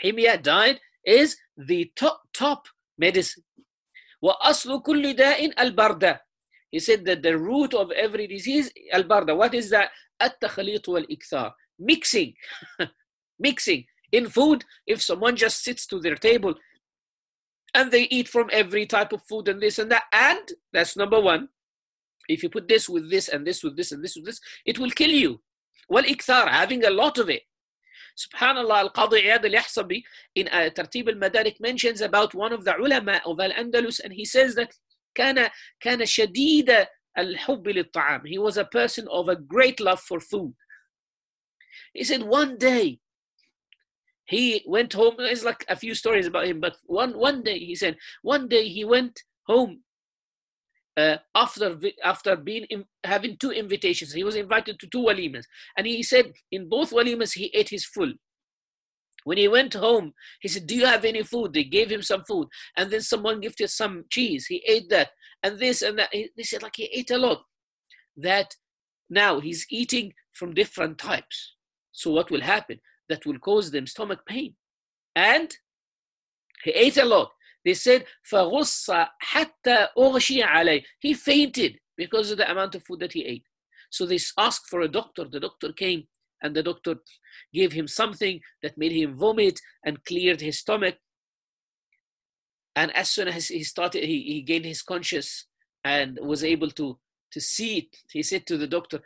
[0.03, 3.43] Himya diet is the top, top medicine.
[4.21, 6.19] وأصل كل داء البردة.
[6.71, 9.35] He said that the root of every disease, البردة.
[9.35, 9.89] What is that?
[10.21, 11.53] التخليط والإكثار.
[11.79, 12.33] Mixing.
[13.39, 13.85] Mixing.
[14.11, 16.53] In food, if someone just sits to their table
[17.73, 21.19] and they eat from every type of food and this and that, and that's number
[21.19, 21.49] one,
[22.29, 24.79] if you put this with this and this with this and this with this, it
[24.79, 25.41] will kill you.
[25.89, 27.41] Well, ikthar, having a lot of it.
[28.17, 30.03] Subhanallah, Al-Qadi Iyad al-Yahsabi
[30.35, 34.55] in uh, Tartib al-Madarik mentions about one of the ulama of Al-Andalus and he says
[34.55, 34.73] that
[35.15, 35.49] كان
[35.79, 38.27] كان شديد الحب للطعام.
[38.27, 40.53] He was a person of a great love for food.
[41.93, 42.99] He said one day
[44.25, 45.15] he went home.
[45.17, 48.67] There's like a few stories about him, but one one day he said one day
[48.67, 49.83] he went home
[50.98, 52.66] uh, after after being
[53.04, 54.12] having two invitations.
[54.12, 55.44] He was invited to two walimas,
[55.76, 58.12] and he said in both walimas he ate his full.
[59.24, 62.24] When he went home, he said, "Do you have any food?" They gave him some
[62.24, 64.46] food, and then someone gifted some cheese.
[64.46, 65.10] He ate that,
[65.42, 66.10] and this and that.
[66.12, 67.42] They said like he ate a lot.
[68.16, 68.54] That
[69.08, 71.54] now he's eating from different types.
[71.92, 72.80] So what will happen?
[73.08, 74.54] That will cause them stomach pain,
[75.14, 75.54] and
[76.64, 77.30] he ate a lot.
[77.67, 83.13] They said, فَغُصَّ حَتَّى أُغْشِيَ عَلَيْهِ He fainted because of the amount of food that
[83.13, 83.45] he ate.
[83.89, 85.25] So they asked for a doctor.
[85.25, 86.07] The doctor came
[86.41, 86.95] and the doctor
[87.53, 90.95] gave him something that made him vomit and cleared his stomach.
[92.75, 95.45] And as soon as he started, he, he gained his conscious
[95.83, 96.97] and was able to,
[97.31, 97.97] to see it.
[98.11, 98.99] He said to the doctor,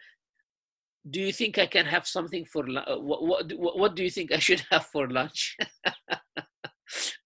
[1.10, 4.39] do you think I can have something for what, what, what do you think I
[4.39, 5.58] should have for lunch?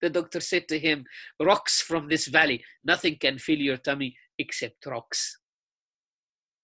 [0.02, 1.06] the doctor said to him,
[1.40, 5.38] Rocks from this valley, nothing can fill your tummy except rocks.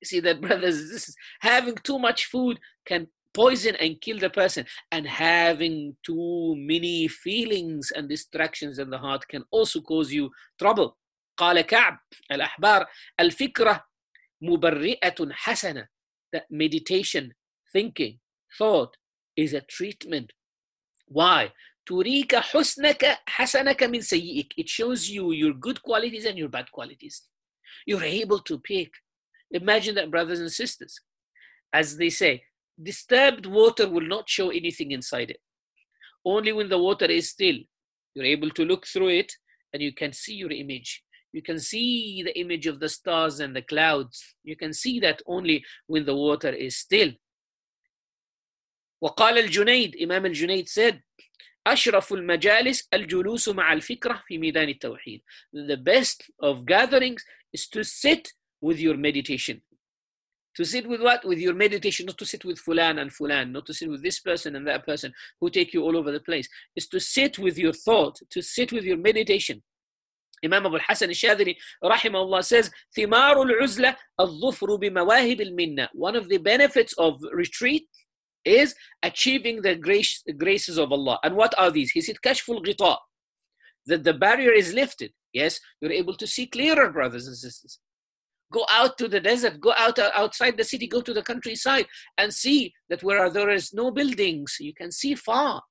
[0.02, 4.30] You see that, brothers, this is, having too much food can poison and kill the
[4.30, 4.66] person.
[4.92, 10.98] And having too many feelings and distractions in the heart can also cause you trouble.
[11.38, 12.00] قال كعب
[12.32, 12.86] الأحبار
[13.20, 13.86] الفكرة
[14.42, 15.88] مبرئة حسنة
[16.34, 17.34] that meditation,
[17.72, 18.20] thinking,
[18.58, 18.98] thought
[19.36, 20.34] is a treatment.
[21.08, 21.54] Why?
[21.86, 24.54] تريك حسنك حسنك من سيئك.
[24.58, 27.24] It shows you your good qualities and your bad qualities.
[27.86, 28.92] You're able to pick.
[29.52, 31.00] Imagine that, brothers and sisters.
[31.74, 32.44] As they say,
[32.82, 35.42] disturbed water will not show anything inside it.
[36.26, 37.56] Only when the water is still,
[38.14, 39.32] you're able to look through it
[39.74, 41.04] and you can see your image.
[41.32, 44.36] You can see the image of the stars and the clouds.
[44.44, 47.12] You can see that only when the water is still.
[49.04, 51.02] وقال الجنيد إمام الجنيد said
[51.68, 55.22] أشرف المجالس الجلوس مع الفكرة في ميدان التوحيد.
[55.54, 58.28] The best of gatherings is to sit
[58.62, 59.62] with your meditation.
[60.56, 61.24] To sit with what?
[61.24, 64.20] With your meditation, not to sit with fulan and fulan, not to sit with this
[64.20, 66.48] person and that person who take you all over the place.
[66.76, 69.62] Is to sit with your thought, to sit with your meditation.
[70.44, 75.90] Imam Abu al-Hasan al-Shadhili rahimahullah says, ثمار العزلة الظفر بمواهب المنة.
[75.94, 77.88] One of the benefits of retreat
[78.45, 81.19] is achieving the grace, graces of Allah.
[81.23, 81.91] And what are these?
[81.91, 82.97] He said, kashful ghita,
[83.87, 85.13] that the barrier is lifted.
[85.33, 87.79] Yes, you're able to see clearer, brothers and sisters.
[88.53, 91.87] Go out to the desert, go out uh, outside the city, go to the countryside
[92.19, 95.63] and see that where there is no buildings, you can see far.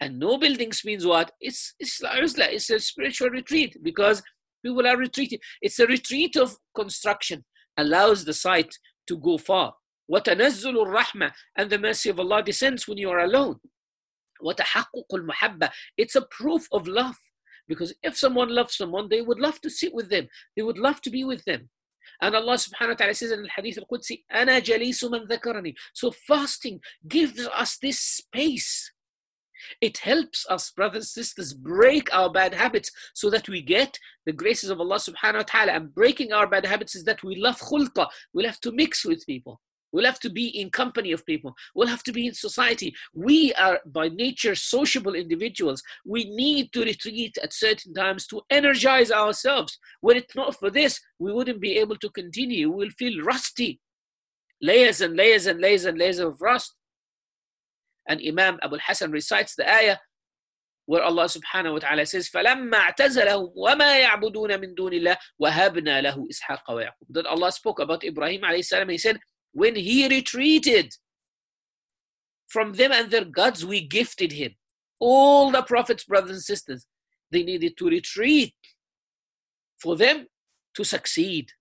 [0.00, 1.30] And no buildings means what?
[1.40, 4.22] It's it's, it's a spiritual retreat because
[4.62, 5.38] people are retreating.
[5.62, 7.44] It's a retreat of construction,
[7.78, 8.74] allows the sight
[9.06, 9.74] to go far.
[10.09, 13.59] وتنزل الرحمة and the mercy of Allah descends when you are alone.
[14.41, 17.17] وتحقق المحبة it's a proof of love
[17.67, 21.01] because if someone loves someone they would love to sit with them they would love
[21.01, 21.69] to be with them
[22.21, 26.11] and Allah subhanahu wa ta'ala says in the hadith al-Qudsi أنا جليس من ذكرني so
[26.11, 28.91] fasting gives us this space
[29.81, 34.31] it helps us, brothers and sisters, break our bad habits so that we get the
[34.31, 35.71] graces of Allah subhanahu wa ta'ala.
[35.73, 38.07] And breaking our bad habits is that we love khulqa.
[38.33, 39.59] We'll have to mix with people.
[39.91, 41.55] We'll have to be in company of people.
[41.73, 42.93] We'll have to be in society.
[43.13, 45.81] We are by nature sociable individuals.
[46.05, 49.79] We need to retreat at certain times to energize ourselves.
[50.01, 52.69] Were it not for this, we wouldn't be able to continue.
[52.69, 53.79] We'll feel rusty.
[54.61, 56.75] Layers and layers and layers and layers of rust.
[58.07, 59.97] And Imam Abu al-Hasan recites the ayah
[60.85, 66.27] where Allah subhanahu wa ta'ala says, فَلَمَّا اعْتَزَلَهُمْ وَمَا يَعْبُدُونَ مِن دُونِ اللَّهِ وَهَبْنَا لَهُ
[66.31, 68.87] إِسْحَاقَ وَيَعْقُوبَ That Allah spoke about Ibrahim alayhi salam.
[68.87, 69.19] He said,
[69.52, 70.94] when he retreated
[72.48, 74.54] from them and their gods, we gifted him.
[74.98, 76.86] All the prophets, brothers and sisters,
[77.30, 78.54] they needed to retreat
[79.78, 80.26] for them
[80.74, 81.52] to succeed.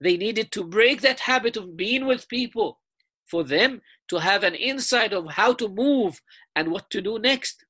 [0.00, 2.80] They needed to break that habit of being with people
[3.26, 6.20] for them to have an insight of how to move
[6.54, 7.64] and what to do next.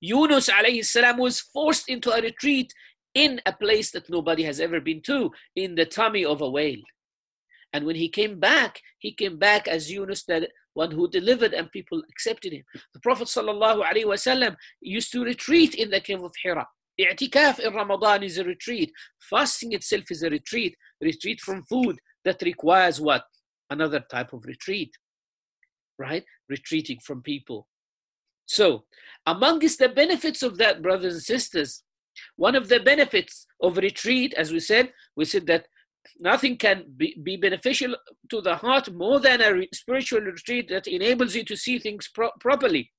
[0.00, 2.72] Yunus alayhi was forced into a retreat
[3.14, 6.82] in a place that nobody has ever been to, in the tummy of a whale.
[7.74, 11.70] And when he came back, he came back as Yunus, the one who delivered, and
[11.70, 12.62] people accepted him.
[12.94, 16.66] The Prophet ﷺ used to retreat in the cave of Hira.
[16.98, 18.90] I'tikaf in Ramadan is a retreat.
[19.28, 20.74] Fasting itself is a retreat.
[21.02, 23.24] Retreat from food that requires what?
[23.68, 24.92] Another type of retreat
[25.98, 26.24] right?
[26.48, 27.68] Retreating from people.
[28.46, 28.84] So,
[29.26, 31.82] amongst the benefits of that, brothers and sisters,
[32.36, 35.66] one of the benefits of retreat, as we said, we said that
[36.18, 37.96] nothing can be, be beneficial
[38.30, 42.08] to the heart more than a re- spiritual retreat that enables you to see things
[42.14, 42.92] pro- properly.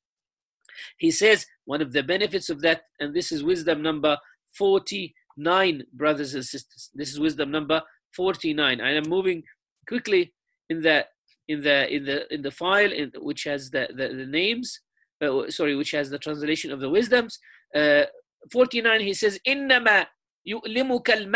[0.98, 4.18] He says one of the benefits of that, and this is wisdom number
[4.58, 6.90] 49, brothers and sisters.
[6.94, 7.82] This is wisdom number
[8.16, 8.82] 49.
[8.82, 9.44] I am moving
[9.88, 10.34] quickly
[10.70, 11.06] in the
[11.48, 14.80] in the in the in the file in, which has the the, the names
[15.22, 17.40] uh, sorry which has the translation of the wisdoms
[17.76, 18.04] uh,
[18.52, 20.08] 49 he says innama
[20.48, 21.28] yu'limuka al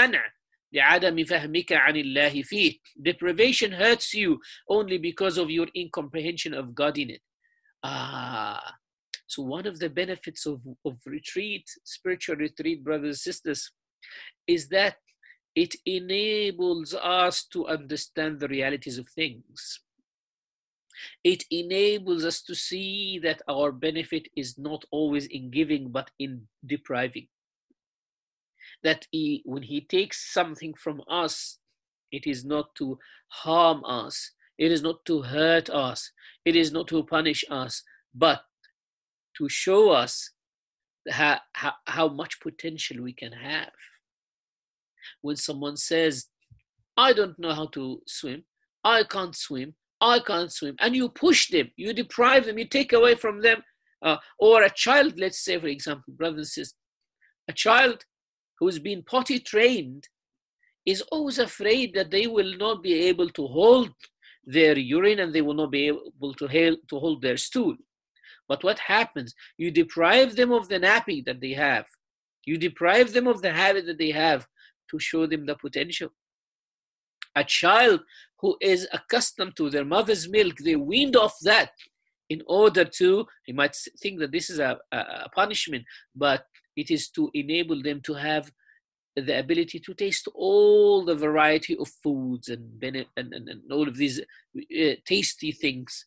[0.72, 6.98] لعدم فهمك عن الله فيه deprivation hurts you only because of your incomprehension of God
[6.98, 7.22] in it
[7.82, 8.76] ah
[9.26, 13.72] so one of the benefits of, of retreat spiritual retreat brothers and sisters
[14.46, 14.96] is that
[15.54, 19.80] it enables us to understand the realities of things
[21.22, 26.46] it enables us to see that our benefit is not always in giving, but in
[26.64, 27.28] depriving.
[28.83, 31.57] That he, when He takes something from us,
[32.11, 36.11] it is not to harm us, it is not to hurt us,
[36.45, 38.41] it is not to punish us, but
[39.37, 40.31] to show us
[41.09, 43.71] how, how, how much potential we can have.
[45.21, 46.27] When someone says,
[46.97, 48.43] I don't know how to swim,
[48.83, 52.93] I can't swim, I can't swim, and you push them, you deprive them, you take
[52.93, 53.61] away from them,
[54.01, 56.75] uh, or a child, let's say, for example, brothers and sisters,
[57.49, 58.03] a child
[58.59, 60.07] who's been potty trained
[60.85, 63.89] is always afraid that they will not be able to hold
[64.45, 67.75] their urine and they will not be able to, to hold their stool.
[68.47, 69.35] But what happens?
[69.57, 71.85] You deprive them of the nappy that they have.
[72.45, 74.47] You deprive them of the habit that they have
[74.89, 76.09] to show them the potential.
[77.35, 78.01] A child
[78.39, 81.71] who is accustomed to their mother's milk, they weaned off that
[82.29, 85.83] in order to, you might think that this is a, a punishment,
[86.15, 86.45] but
[86.79, 88.51] it is to enable them to have
[89.15, 93.97] the ability to taste all the variety of foods and, and, and, and all of
[93.97, 96.05] these uh, tasty things.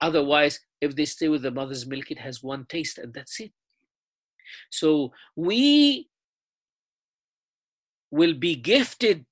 [0.00, 3.52] Otherwise, if they stay with the mother's milk, it has one taste and that's it.
[4.70, 6.08] So we
[8.10, 9.26] will be gifted,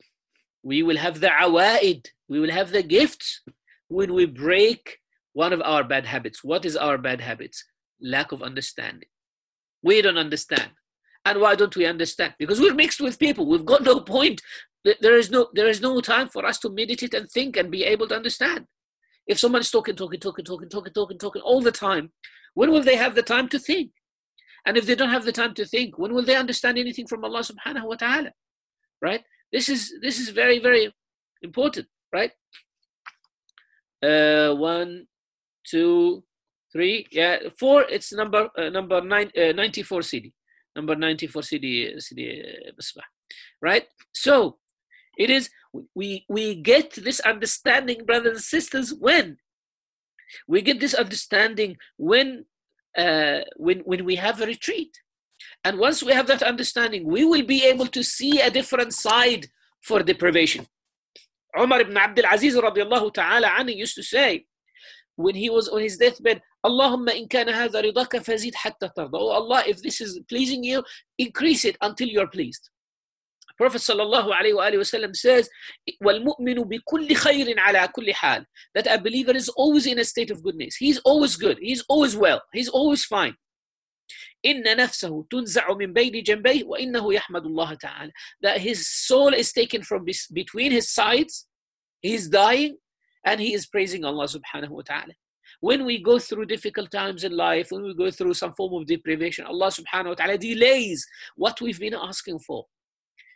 [0.62, 3.42] we will have the awaid, we will have the gifts
[3.88, 4.98] when we break
[5.32, 6.42] one of our bad habits.
[6.42, 7.64] What is our bad habits?
[8.00, 9.08] Lack of understanding.
[9.82, 10.70] We don't understand.
[11.24, 12.34] And why don't we understand?
[12.38, 13.46] Because we're mixed with people.
[13.46, 14.40] We've got no point.
[15.00, 17.84] There is no, there is no time for us to meditate and think and be
[17.84, 18.66] able to understand.
[19.28, 22.10] If someone's talking, talking, talking, talking, talking, talking, talking all the time,
[22.54, 23.92] when will they have the time to think?
[24.66, 27.24] And if they don't have the time to think, when will they understand anything from
[27.24, 28.32] Allah subhanahu wa ta'ala?
[29.00, 29.22] Right?
[29.52, 30.92] This is this is very, very
[31.42, 32.32] important, right?
[34.02, 35.06] Uh, one,
[35.68, 36.24] two,
[36.72, 40.32] three, yeah, four, it's number uh, number nine, uh, 94 Sidi
[40.76, 42.42] number 94 Sidi, Sidi
[42.78, 43.02] Misbah.
[43.60, 43.86] Right?
[44.12, 44.58] So
[45.18, 45.50] it is,
[45.94, 49.38] we, we get this understanding, brothers and sisters, when?
[50.48, 52.46] We get this understanding when,
[52.96, 54.96] uh, when, when we have a retreat.
[55.64, 59.46] And once we have that understanding, we will be able to see a different side
[59.82, 60.66] for deprivation.
[61.58, 64.46] Umar ibn Abdul Aziz used to say,
[65.15, 69.09] when he was on his deathbed, Allahumma in kana hadha ridaka fazid hatta tarda.
[69.13, 70.83] Oh Allah, if this is pleasing you,
[71.17, 72.69] increase it until you're pleased.
[73.57, 75.49] Prophet sallallahu alayhi wa sallam says,
[76.03, 78.45] وَالْمُؤْمِنُ بِكُلِّ خَيْرٍ عَلَى كُلِّ حَالٍ
[78.75, 80.75] That a believer is always in a state of goodness.
[80.75, 81.57] He's always good.
[81.59, 82.41] He's always well.
[82.53, 83.35] He's always fine.
[84.45, 88.11] إن نفسه تنزع من بين جنبيه وإنه يحمد الله تعالى.
[88.41, 91.47] That his soul is taken from between his sides.
[92.01, 92.77] He's dying
[93.24, 95.14] and he is praising Allah subhanahu wa ta'ala.
[95.60, 98.86] When we go through difficult times in life, when we go through some form of
[98.86, 101.06] deprivation, Allah subhanahu wa ta'ala delays
[101.36, 102.64] what we've been asking for.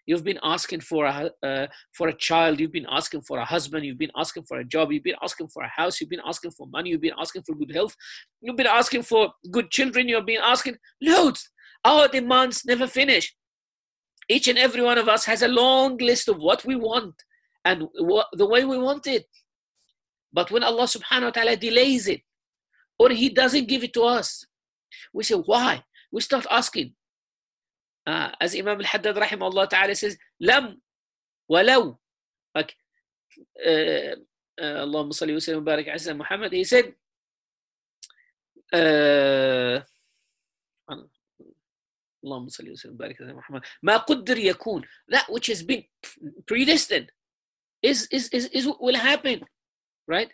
[0.07, 3.85] You've been asking for a, uh, for a child, you've been asking for a husband,
[3.85, 6.53] you've been asking for a job, you've been asking for a house, you've been asking
[6.53, 7.95] for money, you've been asking for good health,
[8.41, 11.51] you've been asking for good children, you've been asking loads.
[11.85, 13.35] Our demands never finish.
[14.29, 17.15] Each and every one of us has a long list of what we want
[17.65, 19.27] and what, the way we want it.
[20.36, 22.22] But when Allah subhanahu wa ta'ala delays it,
[22.98, 24.46] or He doesn't give it to us,
[25.14, 25.84] we say, why?
[26.12, 26.94] We start asking.
[28.08, 30.82] Uh, as Imam al-Haddad rahimahullah ta'ala says, lam
[31.52, 31.98] walau.
[32.56, 32.76] Like,
[33.66, 34.16] uh,
[34.62, 36.94] uh, Allahumma salli wa sallam barak ala Muhammad, he said,
[38.74, 39.82] uh,
[42.24, 45.84] اللهم صل وسلم وبارك على محمد ما قدر يكون that which has been
[46.46, 47.12] predestined
[47.82, 49.42] is is is, is will happen
[50.08, 50.30] right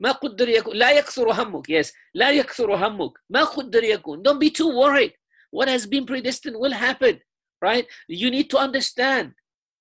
[0.00, 4.50] ما قدر يكون لا يكثر همك yes لا يكثر همك ما قدر يكون don't be
[4.50, 5.12] too worried
[5.52, 7.20] what has been predestined will happen
[7.62, 9.34] right you need to understand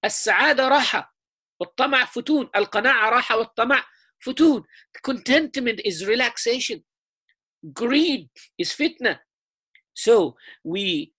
[0.06, 1.16] السعادة راحة
[1.60, 3.86] والطمع فتون القناعة راحة والطمع
[4.20, 4.64] فتون
[5.08, 6.80] contentment is relaxation
[7.74, 9.20] greed is fitna
[9.94, 11.14] so we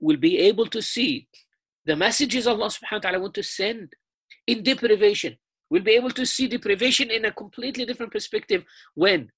[0.00, 1.28] will be able to see
[1.86, 3.94] the messages Allah subhanahu wa ta'ala want to send
[4.46, 5.36] in deprivation
[5.69, 8.63] We'll be able to see deprivation in a completely different perspective
[8.95, 9.31] when?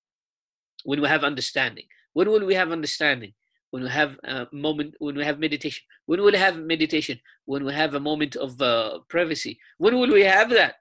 [0.83, 1.85] When we have understanding.
[2.13, 3.33] When will we have understanding?
[3.71, 5.83] When we have a moment, when we have meditation.
[6.05, 7.19] When will we have meditation?
[7.45, 9.59] When we have a moment of uh, privacy.
[9.77, 10.75] When will we have that?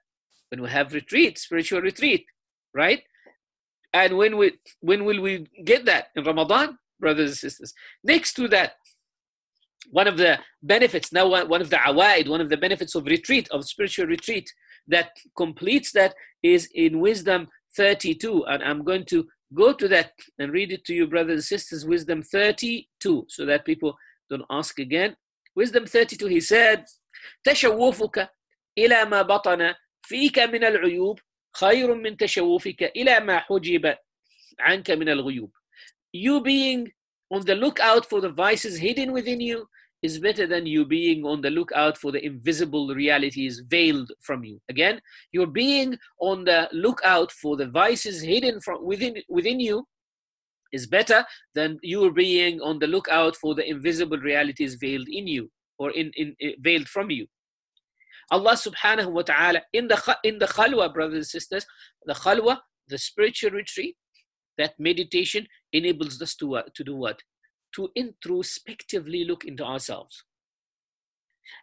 [0.49, 2.25] When we have retreat, spiritual retreat,
[2.73, 3.03] right?
[3.93, 7.73] And when we when will we get that in Ramadan, brothers and sisters?
[8.03, 8.73] Next to that,
[9.89, 13.47] one of the benefits now one of the awaid one of the benefits of retreat
[13.51, 14.51] of spiritual retreat
[14.90, 18.44] that completes that is in Wisdom 32.
[18.46, 21.86] And I'm going to go to that and read it to you, brothers and sisters.
[21.86, 23.96] Wisdom 32, so that people
[24.30, 25.16] don't ask again.
[25.54, 26.84] Wisdom 32, he said,
[27.44, 28.28] تشوفك
[28.78, 31.20] إلى ما بطن فيك من العيوب
[31.56, 33.96] خير من تشوفك إلى ما حجب
[34.60, 35.50] عنك من الغيوب.
[36.12, 36.92] You being
[37.30, 39.66] on the lookout for the vices hidden within you
[40.01, 44.59] is better than you being on the lookout for the invisible realities veiled from you.
[44.69, 44.99] Again,
[45.31, 49.85] you're being on the lookout for the vices hidden from within within you
[50.73, 55.51] is better than you being on the lookout for the invisible realities veiled in you
[55.77, 57.27] or in, in, in veiled from you.
[58.31, 61.65] Allah subhanahu wa ta'ala in the in the khalwa, brothers and sisters,
[62.05, 63.95] the khalwa, the spiritual retreat,
[64.57, 67.21] that meditation enables us to, uh, to do what?
[67.75, 70.23] To introspectively look into ourselves.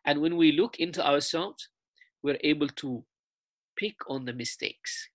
[0.05, 1.69] And when we look into ourselves,
[2.23, 3.05] we're able to
[3.77, 5.09] pick on the mistakes.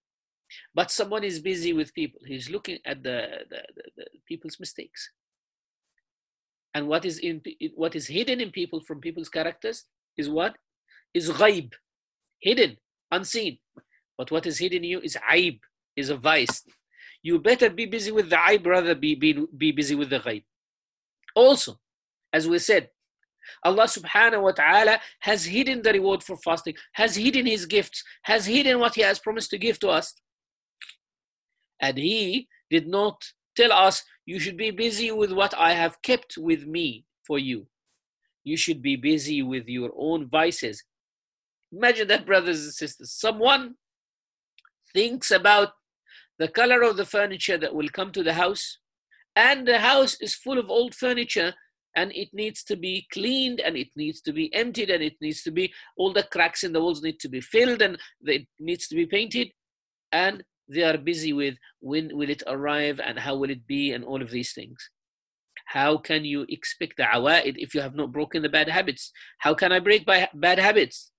[0.74, 2.22] But someone is busy with people.
[2.26, 5.10] He's looking at the, the, the, the people's mistakes.
[6.76, 7.42] And what is in
[7.76, 9.86] what is hidden in people from people's characters
[10.18, 10.56] is what?
[11.14, 11.74] Is ghaib,
[12.40, 12.78] hidden,
[13.12, 13.60] unseen.
[14.18, 15.60] But what is hidden in you is aib,
[15.96, 16.64] is a vice.
[17.22, 20.44] You better be busy with the aib rather be, be, be busy with the ghaib.
[21.36, 21.80] Also,
[22.32, 22.90] as we said,
[23.64, 28.46] Allah subhanahu wa ta'ala has hidden the reward for fasting, has hidden his gifts, has
[28.46, 30.14] hidden what he has promised to give to us.
[31.82, 33.22] And he did not
[33.56, 37.68] tell us, you should be busy with what I have kept with me for you.
[38.44, 40.84] You should be busy with your own vices.
[41.72, 43.12] Imagine that, brothers and sisters.
[43.12, 43.76] Someone
[44.94, 45.70] thinks about
[46.40, 48.80] the color of the furniture that will come to the house,
[49.36, 51.54] and the house is full of old furniture
[51.96, 55.44] and it needs to be cleaned and it needs to be emptied and it needs
[55.44, 58.88] to be all the cracks in the walls need to be filled and it needs
[58.88, 59.50] to be painted.
[60.12, 64.04] And they are busy with when will it arrive and how will it be and
[64.04, 64.90] all of these things.
[65.68, 69.12] How can you expect the awa'id if you have not broken the bad habits?
[69.40, 71.12] How can i break bad habits?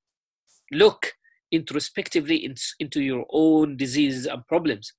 [0.72, 1.12] Look
[1.52, 4.92] introspectively into your own diseases and problems.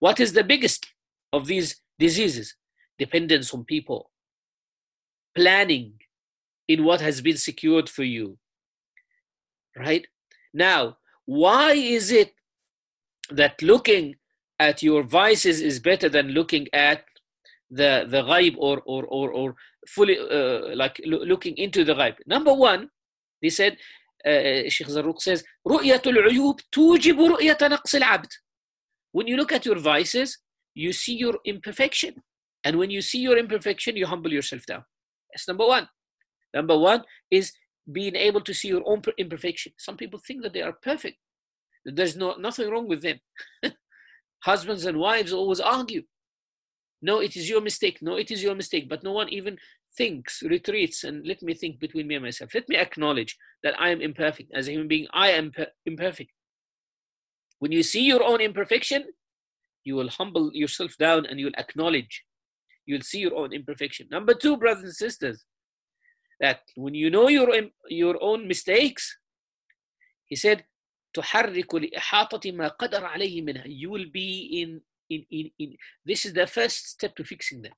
[0.00, 0.86] What is the biggest
[1.32, 2.55] of these diseases
[2.97, 4.11] dependence on people
[5.35, 5.93] planning
[6.67, 8.37] in what has been secured for you
[9.77, 10.05] right
[10.53, 12.33] now why is it
[13.29, 14.15] that looking
[14.59, 17.03] at your vices is better than looking at
[17.69, 19.55] the the ghaib or or or, or
[19.87, 22.89] fully uh, like lo- looking into the ghaib number one
[23.41, 23.77] they said
[24.25, 28.29] uh, Sheikh Zarruq says رؤية العيوب توجب رؤية نقص العبد
[29.11, 30.37] when you look at your vices
[30.74, 32.22] you see your imperfection
[32.64, 34.84] and when you see your imperfection you humble yourself down
[35.32, 35.88] that's number one
[36.52, 37.52] number one is
[37.92, 41.18] being able to see your own imperfection some people think that they are perfect
[41.84, 43.20] there's no, nothing wrong with them.
[44.44, 46.02] Husbands and wives always argue.
[47.02, 47.98] No, it is your mistake.
[48.00, 48.88] No, it is your mistake.
[48.88, 49.58] But no one even
[49.96, 52.54] thinks, retreats, and let me think between me and myself.
[52.54, 54.50] Let me acknowledge that I am imperfect.
[54.54, 56.30] As a human being, I am per- imperfect.
[57.58, 59.04] When you see your own imperfection,
[59.83, 62.23] you will humble yourself down and you'll acknowledge.
[62.85, 64.07] You'll see your own imperfection.
[64.11, 65.45] Number two, brothers and sisters,
[66.39, 67.49] that when you know your,
[67.87, 69.17] your own mistakes,
[70.25, 70.63] he said,
[71.13, 76.33] تحرك لإحاطة ما قدر عليه منها you will be in, in, in, in this is
[76.33, 77.73] the first step to fixing them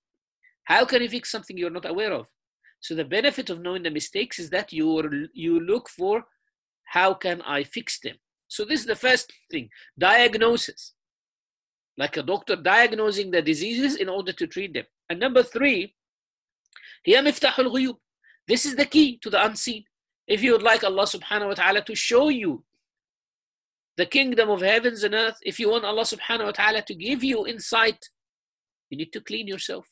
[0.66, 2.28] how can you fix something you're not aware of
[2.82, 4.86] so the benefit of knowing the mistakes is that you
[5.34, 6.26] you look for
[6.84, 8.18] how can I fix them
[8.48, 10.94] so this is the first thing diagnosis
[11.98, 15.96] like a doctor diagnosing the diseases in order to treat them and number three
[17.06, 17.98] هي مفتاح الغيوب
[18.48, 19.84] this is the key to the unseen
[20.28, 22.64] if you would like Allah subhanahu wa ta'ala to show you
[23.98, 27.24] the kingdom of heavens and earth, if you want Allah subhanahu wa ta'ala to give
[27.24, 28.10] you insight,
[28.90, 29.86] you need to clean yourself.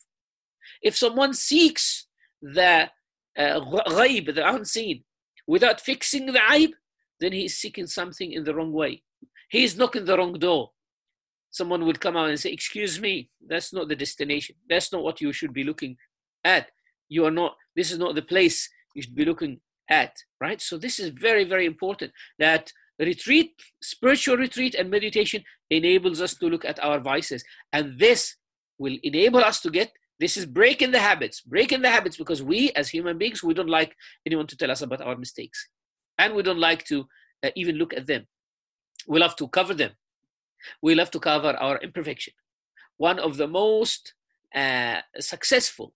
[0.82, 2.08] If someone seeks
[2.42, 2.90] the
[3.38, 5.04] uh, ghaib, the unseen,
[5.48, 6.72] without fixing the aib,
[7.20, 9.04] then he is seeking something in the wrong way.
[9.50, 10.72] He is knocking the wrong door.
[11.55, 14.57] Someone would come out and say, Excuse me, that's not the destination.
[14.69, 15.97] That's not what you should be looking
[16.45, 16.67] at.
[17.09, 20.61] You are not, this is not the place you should be looking at, right?
[20.61, 26.47] So, this is very, very important that retreat, spiritual retreat and meditation enables us to
[26.47, 27.45] look at our vices.
[27.73, 28.35] And this
[28.77, 32.73] will enable us to get this is breaking the habits, breaking the habits because we
[32.73, 33.95] as human beings, we don't like
[34.27, 35.69] anyone to tell us about our mistakes.
[36.19, 37.07] And we don't like to
[37.45, 38.27] uh, even look at them.
[39.07, 39.93] We love to cover them.
[40.83, 42.35] We love to cover our imperfection.
[42.97, 44.15] One of the most
[44.55, 45.95] uh, successful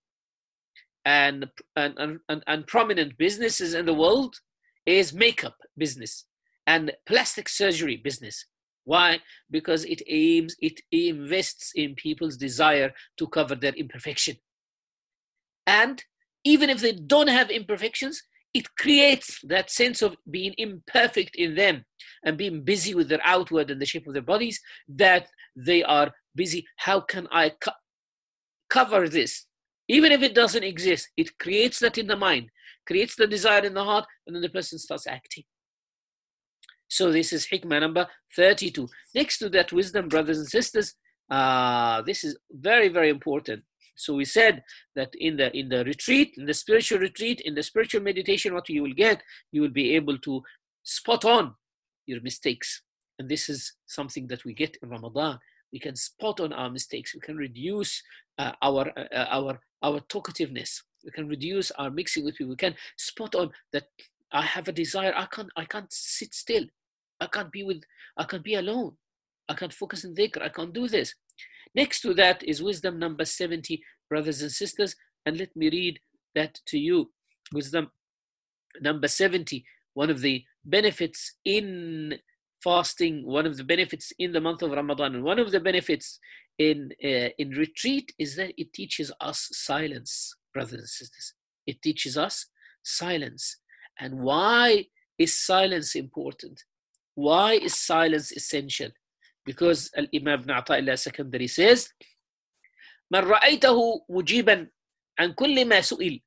[1.05, 1.47] and,
[1.77, 4.37] and, and, and prominent businesses in the world
[4.85, 6.25] is makeup business
[6.66, 8.47] and plastic surgery business.
[8.85, 9.21] Why?
[9.51, 14.37] Because it aims, it invests in people's desire to cover their imperfection.
[15.66, 16.03] And
[16.45, 18.23] even if they don't have imperfections,
[18.55, 21.85] it creates that sense of being imperfect in them
[22.25, 26.13] and being busy with their outward and the shape of their bodies that they are
[26.35, 26.67] busy.
[26.77, 27.73] How can I co-
[28.71, 29.47] cover this?
[29.89, 32.51] Even if it doesn't exist, it creates that in the mind,
[32.87, 35.45] creates the desire in the heart, and then the person starts acting.
[36.89, 38.89] So this is hikmah number 32.
[39.15, 40.95] Next to that wisdom, brothers and sisters,
[41.31, 43.63] uh, this is very, very important.
[43.99, 44.63] So we said
[44.95, 48.69] that in the in the retreat, in the spiritual retreat, in the spiritual meditation, what
[48.69, 50.43] you will get, you will be able to
[50.85, 51.55] spot on
[52.07, 52.83] your mistakes.
[53.19, 55.39] And this is something that we get in Ramadan.
[55.73, 57.13] We can spot on our mistakes.
[57.13, 58.01] We can reduce
[58.39, 60.83] uh, our uh, our our talkativeness.
[61.05, 62.51] We can reduce our mixing with people.
[62.51, 63.89] We can spot on that
[64.33, 65.13] I have a desire.
[65.17, 66.65] I can't I can't sit still.
[67.21, 67.83] I can't be with
[68.17, 68.97] I can't be alone.
[69.49, 70.41] I can't focus in dhikr.
[70.41, 71.15] I can't do this.
[71.79, 74.97] Next to that is wisdom number 70, brothers and sisters.
[75.24, 76.01] And let me read
[76.35, 77.12] that to you.
[77.53, 77.93] Wisdom
[78.81, 79.64] number 70,
[79.95, 82.18] one of the benefits in
[82.64, 86.18] fasting, one of the benefits in the month of Ramadan, and one of the benefits
[86.59, 91.35] in, uh, in retreat is that it teaches us silence, brothers and sisters.
[91.64, 92.47] It teaches us
[92.83, 93.57] silence.
[94.01, 96.64] And why is silence important?
[97.14, 98.91] Why is silence essential?
[99.49, 101.89] because Al-Imam ibn Ata'illah Sakandari says,
[103.11, 104.71] من رأيته مجيبا
[105.19, 106.21] عن كل ما سئل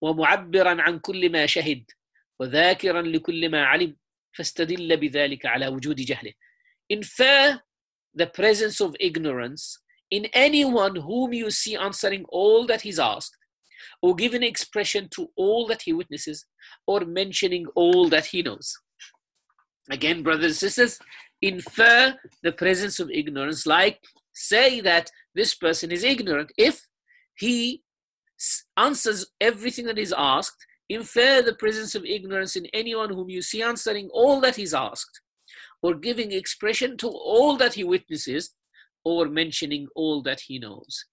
[0.00, 1.84] ومعبرا عن كل ما شهد
[2.40, 3.96] وذاكرا لكل ما علم
[4.32, 6.32] فاستدل بذلك على وجود جهله
[6.92, 7.58] infer
[8.14, 9.78] the presence of ignorance
[10.12, 13.36] in anyone whom you see answering all that he's asked
[14.02, 16.46] or giving expression to all that he witnesses
[16.86, 18.78] or mentioning all that he knows.
[19.90, 20.98] Again brothers and sisters
[21.42, 24.00] infer the presence of ignorance, like
[24.32, 26.52] say that this person is ignorant.
[26.56, 26.86] If
[27.36, 27.82] he
[28.76, 33.62] answers everything that is asked, infer the presence of ignorance in anyone whom you see
[33.62, 35.20] answering all that is asked,
[35.82, 38.54] or giving expression to all that he witnesses,
[39.04, 41.04] or mentioning all that he knows.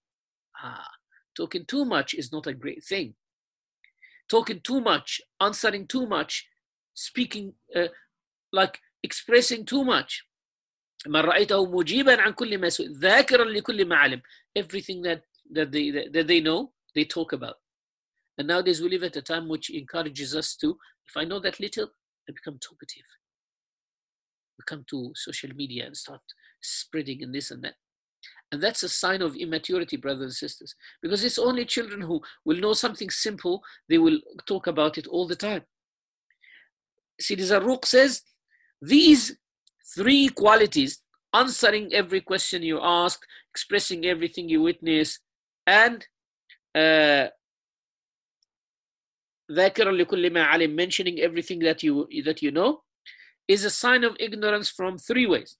[0.62, 0.90] Ah,
[1.36, 3.14] talking too much is not a great thing.
[4.28, 6.46] Talking too much, answering too much,
[6.94, 7.88] speaking uh,
[8.52, 10.27] like expressing too much
[11.07, 14.21] من رأيته مجيبا عن كل ما سئل ذاكرا لكل ما علم
[14.59, 17.55] everything that, that, they, that they know they talk about
[18.37, 20.77] and nowadays we live at a time which encourages us to
[21.07, 21.87] if I know that little
[22.29, 23.07] I become talkative
[24.57, 26.21] we come to social media and start
[26.61, 27.75] spreading and this and that
[28.51, 32.59] and that's a sign of immaturity brothers and sisters because it's only children who will
[32.59, 35.63] know something simple they will talk about it all the time
[37.19, 38.21] Sidi Zarruq says
[38.81, 39.37] these
[39.95, 41.01] three qualities
[41.33, 45.19] answering every question you ask, expressing everything you witness,
[45.67, 46.05] and
[46.75, 47.27] uh,
[49.49, 52.81] mentioning everything that you that you know
[53.47, 55.57] is a sign of ignorance from three ways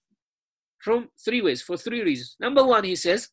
[0.78, 3.28] from three ways for three reasons number one he says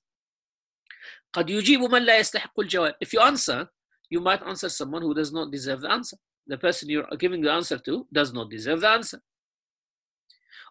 [1.34, 3.68] قد يجيب من لا يستحق الجواب if you answer
[4.10, 7.52] you might answer someone who does not deserve the answer the person you're giving the
[7.52, 9.20] answer to does not deserve the answer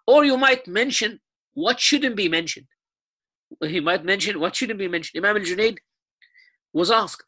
[0.07, 1.21] or you might mention
[1.55, 2.67] what shouldn't be mentioned.
[3.65, 5.25] He might mention what shouldn't be mentioned.
[5.25, 5.79] Imam al-Junaid
[6.73, 7.25] was asked,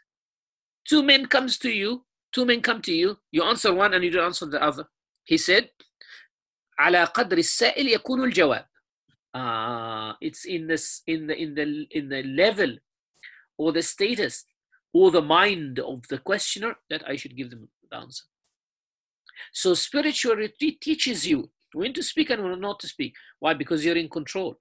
[0.88, 4.10] two men comes to you, two men come to you, you answer one and you
[4.10, 4.86] don't answer the other.
[5.24, 5.70] He said,
[6.80, 8.66] على قدر السائل يكون الجواب.
[9.34, 12.76] Uh, it's in this in the in the in the level
[13.56, 14.44] or the status
[14.92, 18.24] or the mind of the questioner that I should give them the answer.
[19.52, 23.14] So spiritual retreat teaches you when to speak and when not to speak.
[23.38, 23.54] Why?
[23.54, 24.56] Because you're in control.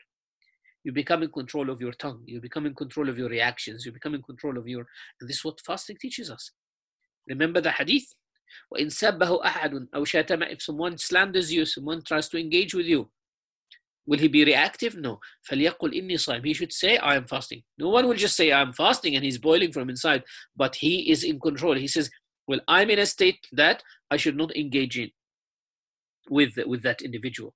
[0.83, 2.23] You become in control of your tongue.
[2.25, 3.85] You become in control of your reactions.
[3.85, 4.85] You become in control of your.
[5.19, 6.51] And this is what fasting teaches us.
[7.27, 8.15] Remember the hadith.
[8.73, 13.09] وإن سبه أحد أو شاتم if someone slanders you, someone tries to engage with you,
[14.05, 14.97] will he be reactive?
[14.97, 15.19] No.
[15.49, 16.45] فليقل إني صائم.
[16.45, 17.63] He should say, I am fasting.
[17.77, 20.23] No one will just say, I'm fasting and he's boiling from inside,
[20.55, 21.75] but he is in control.
[21.75, 22.09] He says,
[22.47, 25.11] Well, I'm in a state that I should not engage in
[26.28, 27.54] with with that individual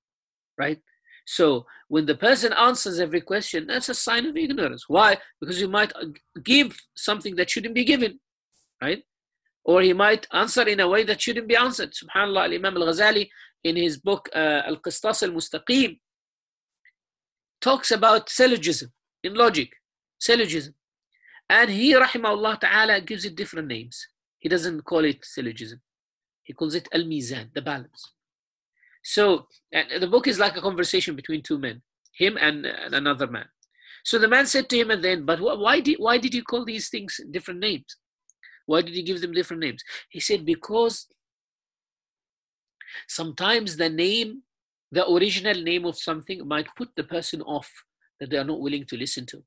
[0.57, 0.79] right?
[1.25, 4.85] So when the person answers every question that's a sign of ignorance.
[4.87, 5.17] Why?
[5.39, 6.07] Because you might uh,
[6.43, 8.19] give something that shouldn't be given
[8.81, 9.03] right?
[9.63, 11.91] Or he might answer in a way that shouldn't be answered.
[11.93, 13.29] Subhanallah al-imam al-ghazali
[13.63, 15.99] in his book uh, al-qistas al-mustaqim
[17.61, 18.89] talks about syllogism
[19.23, 19.69] in logic
[20.19, 20.73] syllogism.
[21.49, 24.07] And he rahimahullah ta'ala gives it different names.
[24.39, 25.79] He doesn't call it syllogism.
[26.43, 28.13] He calls it al-mizan the balance
[29.03, 31.81] so the book is like a conversation between two men,
[32.13, 33.45] him and, and another man.
[34.03, 36.43] So the man said to him at the end, but why did, why did you
[36.43, 37.97] call these things different names?
[38.65, 39.83] Why did you give them different names?
[40.09, 41.07] He said, because
[43.07, 44.43] sometimes the name,
[44.91, 47.69] the original name of something might put the person off
[48.19, 49.43] that they are not willing to listen to.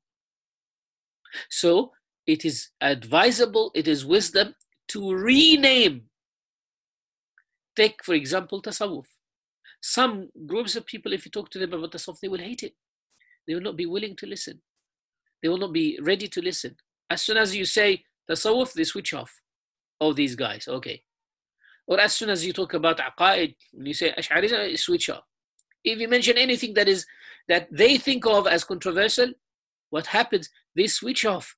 [1.49, 1.91] So
[2.25, 4.55] it is advisable, it is wisdom
[4.89, 6.03] to rename.
[7.75, 9.05] Take, for example, tasawwuf.
[9.87, 12.73] Some groups of people, if you talk to them about tasawwuf, they will hate it.
[13.47, 14.59] They will not be willing to listen.
[15.43, 16.75] They will not be ready to listen.
[17.07, 19.31] As soon as you say tasawwuf, they switch off.
[20.01, 21.03] Oh, these guys, okay.
[21.85, 25.23] Or as soon as you talk about aqaid, when you say Ash'arism, switch off.
[25.83, 27.05] If you mention anything that is
[27.47, 29.33] that they think of as controversial,
[29.91, 30.49] what happens?
[30.75, 31.55] They switch off.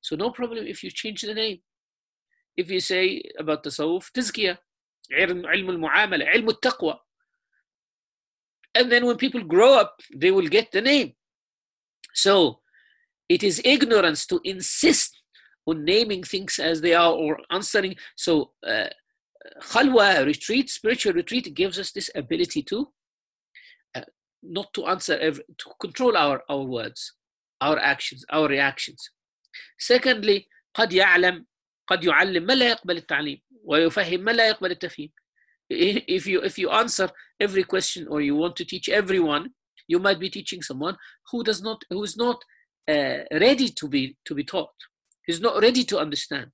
[0.00, 1.60] So no problem if you change the name.
[2.56, 4.58] If you say about tasawwuf, tazkiyah,
[5.16, 6.96] ilm al-mu'amala, ilm al-taqwa.
[8.75, 11.13] And then when people grow up, they will get the name.
[12.13, 12.59] So
[13.27, 15.11] it is ignorance to insist
[15.65, 17.95] on naming things as they are or answering.
[18.15, 18.89] So uh,
[19.61, 22.87] khalwa retreat, spiritual retreat, gives us this ability to
[23.95, 24.01] uh,
[24.43, 27.13] not to answer, every, to control our, our words,
[27.61, 29.11] our actions, our reactions.
[29.79, 31.45] Secondly, قد يعلم
[31.87, 35.11] قد يعلم ما لا يقبل التعليم ويفهم ما لا يقبل التفهيم.
[35.70, 37.08] if you if you answer
[37.40, 39.50] every question or you want to teach everyone,
[39.88, 40.96] you might be teaching someone
[41.30, 42.42] who does not who is not
[42.88, 44.74] uh, ready to be to be taught.
[45.26, 46.50] He's not ready to understand,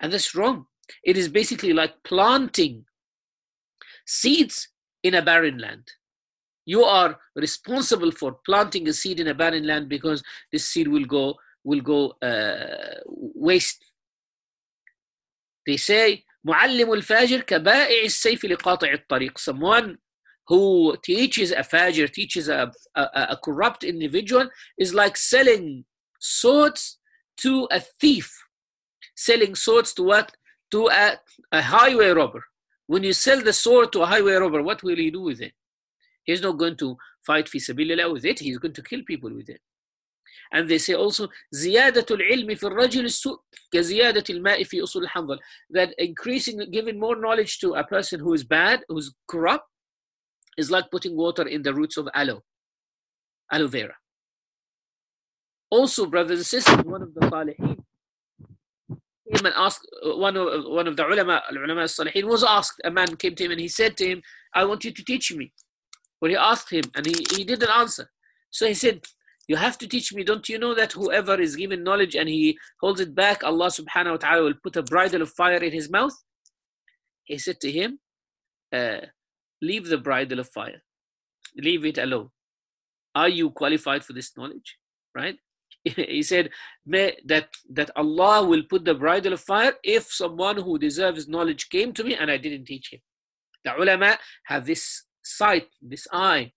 [0.00, 0.66] and that's wrong.
[1.04, 2.84] It is basically like planting
[4.06, 4.68] seeds
[5.02, 5.84] in a barren land.
[6.64, 10.22] You are responsible for planting a seed in a barren land because
[10.52, 13.84] this seed will go will go uh, waste.
[15.66, 19.37] They say معلم الفاجر كبائع السيف لقاطع الطريق.
[19.37, 19.97] Someone
[20.49, 25.85] who teaches a fajr, teaches a, a, a corrupt individual is like selling
[26.19, 26.99] swords
[27.37, 28.31] to a thief.
[29.15, 30.31] Selling swords to what?
[30.71, 31.17] to a,
[31.51, 32.43] a highway robber.
[32.87, 35.53] When you sell the sword to a highway robber, what will he do with it?
[36.23, 39.49] He's not going to fight fi sabilillah with it, he's going to kill people with
[39.49, 39.61] it.
[40.52, 43.38] And they say also, زيادة العلم في الرجل su'
[43.74, 45.38] كزيادة الماء في usul hanzal.
[45.70, 49.66] That increasing, giving more knowledge to a person who is bad, who's corrupt,
[50.58, 52.42] is like putting water in the roots of aloe,
[53.50, 53.94] aloe vera.
[55.70, 57.78] Also, brothers and sisters, one of the salihin
[59.32, 62.80] came and asked one of one of the ulama, ulama salihin was asked.
[62.84, 64.22] A man came to him and he said to him,
[64.54, 65.52] "I want you to teach me."
[66.20, 68.08] Well, he asked him, and he, he didn't answer.
[68.50, 69.00] So he said,
[69.48, 70.24] "You have to teach me.
[70.24, 74.12] Don't you know that whoever is given knowledge and he holds it back, Allah Subhanahu
[74.12, 76.14] wa Taala will put a bridle of fire in his mouth?"
[77.24, 78.00] He said to him,
[78.72, 79.00] uh,
[79.60, 80.82] "Leave the bridle of fire.
[81.56, 82.30] Leave it alone.
[83.14, 84.78] Are you qualified for this knowledge?"
[85.14, 85.38] Right?
[85.84, 86.50] he said
[86.86, 91.92] that that Allah will put the bridle of fire if someone who deserves knowledge came
[91.94, 93.00] to me and I didn't teach him.
[93.64, 96.52] The ulama have this sight, this eye,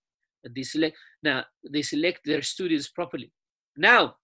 [0.53, 3.31] they select now they select their students properly.
[3.77, 4.15] Now,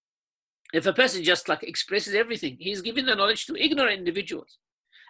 [0.74, 4.58] if a person just like expresses everything, he's giving the knowledge to ignorant individuals.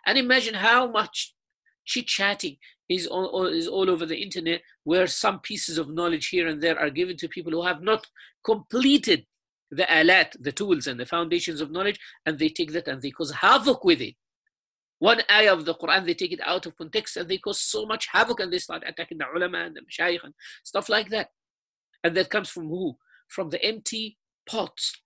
[0.05, 1.35] And imagine how much
[1.85, 2.57] chit-chatting
[2.89, 6.79] is all, is all over the internet where some pieces of knowledge here and there
[6.79, 8.07] are given to people who have not
[8.43, 9.25] completed
[9.69, 13.11] the alat, the tools and the foundations of knowledge, and they take that and they
[13.11, 14.15] cause havoc with it.
[15.01, 17.87] One ayah of the Quran, they take it out of context and they cause so
[17.87, 21.29] much havoc and they start attacking the ulama and the mashayikh and stuff like that.
[22.03, 22.97] And that comes from who?
[23.27, 25.01] From the empty pots,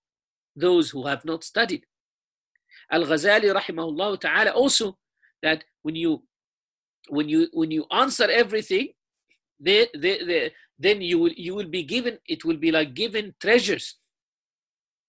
[0.54, 1.86] those who have not studied.
[2.92, 4.98] Al-Ghazali rahimahullah ta'ala also
[5.42, 6.24] that when you
[7.08, 8.90] when you when you answer everything,
[9.62, 13.34] they, they, they, then you will you will be given it will be like given
[13.40, 13.98] treasures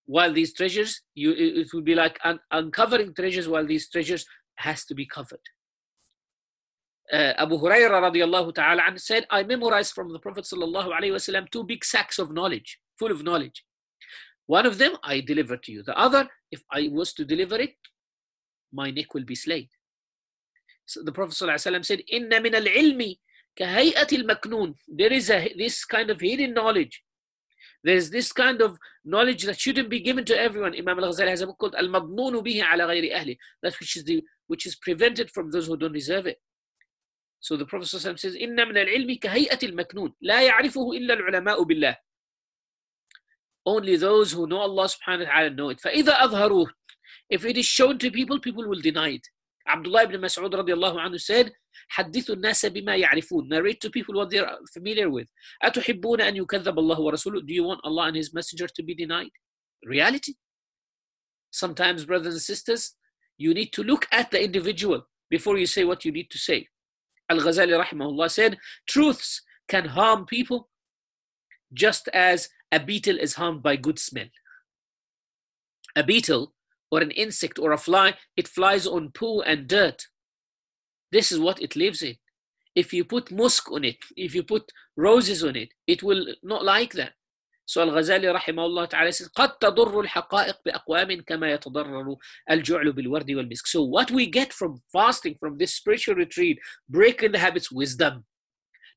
[0.04, 4.24] while these treasures you it will be like un- uncovering treasures while these treasures
[4.56, 5.40] has to be covered
[7.12, 12.18] uh, Abu Hurairah radiallahu ta'ala said, I memorized from the Prophet sallallahu two big sacks
[12.18, 13.64] of knowledge, full of knowledge.
[14.46, 15.82] One of them I deliver to you.
[15.82, 17.74] The other, if I was to deliver it,
[18.72, 19.68] my neck will be slayed.
[20.86, 23.18] So the Prophet wasallam said, Inna min al-ilmi
[23.58, 24.74] kahayat al-maknoon.
[24.88, 27.02] There is a, this kind of hidden knowledge
[27.83, 30.75] there's this kind of knowledge that shouldn't be given to everyone.
[30.77, 33.37] Imam al-Ghazali has a book called Al-Madnunu bihi ala ghayri ahli.
[33.63, 36.37] That which is the which is prevented from those who don't deserve it.
[37.39, 41.95] So the Prophet ﷺ says, إن من العلم كهيئة المكنون لا يعرفه إلا العلماء بالله.
[43.65, 45.79] Only those who know Allah subhanahu wa ta'ala know it.
[45.79, 46.67] فإذا أظهروه
[47.29, 49.27] If it is shown to people, people will deny it.
[49.67, 51.51] Abdullah ibn Mas'ud radiallahu anhu said,
[51.89, 53.49] حدثوا الناس بما يعرفون.
[53.49, 55.29] Narrate to people what they're familiar with.
[55.63, 57.45] أتحبون أن يكذب الله ورسوله?
[57.45, 59.31] Do you want Allah and His Messenger to be denied?
[59.85, 60.35] Reality.
[61.51, 62.95] Sometimes, brothers and sisters,
[63.37, 66.67] you need to look at the individual before you say what you need to say.
[67.29, 70.69] Al-Ghazali rahimahullah said, truths can harm people
[71.73, 74.27] just as a beetle is harmed by good smell.
[75.95, 76.53] A beetle
[76.91, 80.07] or an insect or a fly, it flies on poo and dirt.
[81.15, 82.15] This is what it lives in.
[82.75, 86.63] If you put musk on it, if you put roses on it, it will not
[86.63, 87.13] like that.
[87.65, 92.15] So Al-Ghazali rahimahullah ta'ala says, قَدْ تَضُرُّ الْحَقَائِقْ بِأَقْوَامٍ كَمَا يَتَضَرَّرُ
[92.49, 97.39] الْجُعْلُ بِالْوَرْدِ وَالْمِسْكِ So what we get from fasting, from this spiritual retreat, breaking the
[97.39, 98.25] habits, wisdom.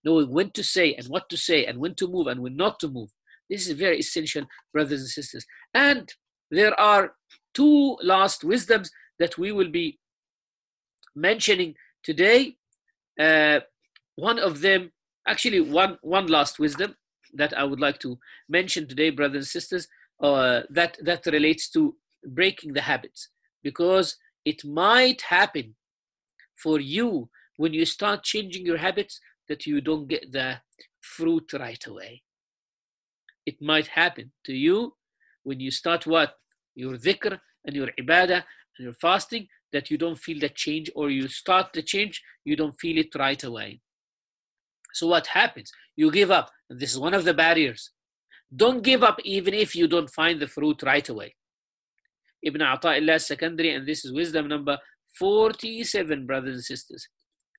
[0.05, 2.80] Knowing when to say and what to say and when to move and when not
[2.80, 3.11] to move.
[3.49, 5.47] This is very essential, brothers and sisters.
[5.72, 6.12] And
[6.51, 7.14] there are
[7.55, 9.99] two last wisdoms that we will be
[11.14, 12.56] mentioning today.
[13.20, 13.60] Uh,
[14.16, 14.91] one of them,
[15.28, 16.95] actually, one one last wisdom
[17.34, 19.88] that I would like to mention today, brothers and sisters,
[20.22, 21.95] uh, that that relates to
[22.26, 23.30] breaking the habits,
[23.64, 25.76] because it might happen
[26.56, 30.60] for you when you start changing your habits that you don't get the
[31.02, 32.24] fruit right away.
[33.45, 34.95] It might happen to you
[35.43, 36.34] when you start what
[36.76, 38.43] your dhikr and your ibadah
[38.78, 42.55] and your fasting that you don't feel the change or you start the change, you
[42.55, 43.80] don't feel it right away.
[44.93, 45.72] So what happens?
[45.95, 46.49] You give up.
[46.70, 47.91] This is one of the barriers.
[48.55, 51.36] Don't give up even if you don't find the fruit right away.
[52.41, 54.78] Ibn Ata'illah Sakandari, and this is wisdom number
[55.20, 57.07] 47, brothers and sisters.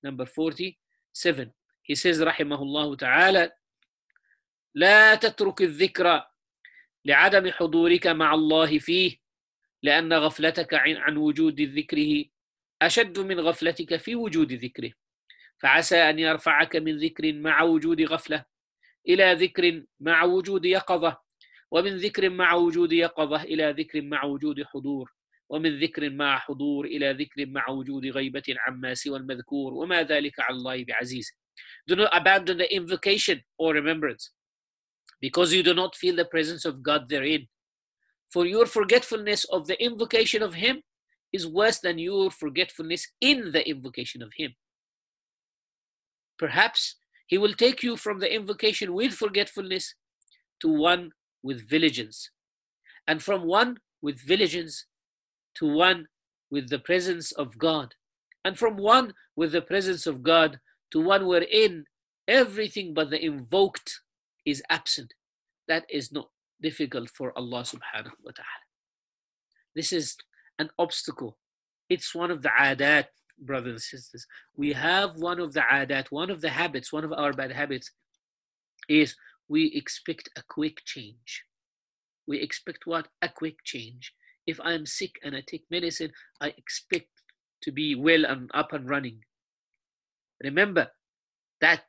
[0.03, 1.53] Number 47.
[1.83, 3.51] He says, Rahimahullah ta'ala,
[4.75, 6.25] لا تترك الذكرى
[7.05, 9.17] لعدم حضورك مع الله فيه
[9.83, 12.25] لأن غفلتك عن وجود ذكره
[12.83, 14.93] أشد من غفلتك في وجود ذكره
[15.59, 18.45] فعسى أن يرفعك من ذكر مع وجود غفلة
[19.09, 21.21] إلى ذكر مع وجود يقظة
[21.71, 25.13] ومن ذكر مع وجود يقظة إلى ذكر مع وجود حضور
[25.49, 30.57] ومن ذكر مع حضور إلى ذكر مع وجود غيبة عما سوى المذكور وما ذلك على
[30.57, 31.33] الله بعزيز
[31.91, 34.31] Do not abandon the invocation or remembrance
[35.21, 37.49] because you do not feel the presence of God therein.
[38.33, 40.83] For your forgetfulness of the invocation of Him
[41.33, 44.55] is worse than your forgetfulness in the invocation of Him.
[46.39, 49.95] Perhaps He will take you from the invocation with forgetfulness
[50.61, 51.13] to one
[51.43, 52.31] with vigilance,
[53.07, 54.87] and from one with vigilance
[55.57, 56.07] to one
[56.51, 57.95] with the presence of God,
[58.45, 60.61] and from one with the presence of God
[60.93, 61.85] to one wherein
[62.29, 64.01] everything but the invoked
[64.45, 65.15] is absent.
[65.69, 66.31] That is not
[66.63, 68.65] difficult for Allah subhanahu wa ta'ala.
[69.75, 70.17] This is
[70.59, 71.39] an obstacle.
[71.89, 73.07] It's one of the adat,
[73.39, 74.27] brothers and sisters.
[74.57, 77.91] We have one of the adat, one of the habits, one of our bad habits
[78.89, 79.17] is
[79.49, 81.45] we expect a quick change.
[82.27, 83.09] We expect what?
[83.23, 84.15] A quick change.
[84.47, 87.11] If I'm sick and I take medicine, I expect
[87.63, 89.21] to be well and up and running.
[90.43, 90.89] Remember
[91.61, 91.85] that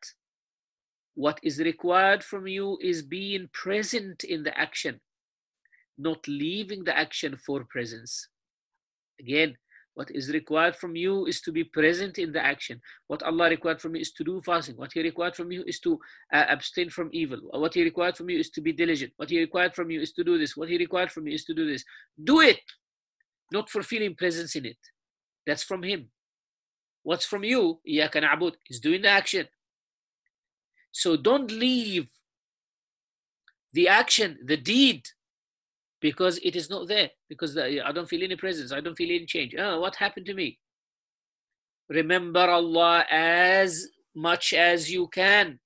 [1.15, 5.01] what is required from you is being present in the action,
[5.97, 8.27] not leaving the action for presence.
[9.19, 9.57] Again,
[9.93, 12.79] what is required from you is to be present in the action.
[13.07, 14.77] What Allah required from you is to do fasting.
[14.77, 15.99] What He required from you is to
[16.33, 17.39] uh, abstain from evil.
[17.51, 19.11] What He required from you is to be diligent.
[19.17, 20.55] What He required from you is to do this.
[20.55, 21.83] What He required from you is to do this.
[22.23, 22.61] Do it,
[23.51, 24.77] not for feeling presence in it.
[25.45, 26.09] That's from Him.
[27.03, 29.47] What's from you, Iyaka na'bud, is doing the action.
[30.92, 32.08] So don't leave
[33.72, 35.02] the action, the deed,
[36.00, 37.10] because it is not there.
[37.28, 38.72] Because the, I don't feel any presence.
[38.72, 39.54] I don't feel any change.
[39.58, 40.58] Oh, what happened to me?
[41.88, 45.58] Remember Allah as much as you can.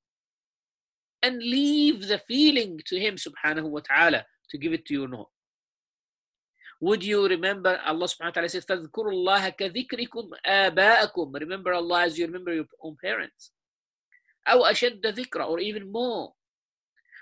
[1.22, 5.28] And leave the feeling to Him subhanahu wa ta'ala to give it to you not.
[6.80, 12.18] Would you remember Allah subhanahu wa ta'ala says, فَاذْكُرُوا اللَّهَ كَذِكْرِكُمْ آبَاءَكُمْ Remember Allah as
[12.18, 13.50] you remember your own parents.
[14.48, 16.32] أو أشد ذكرى or even more.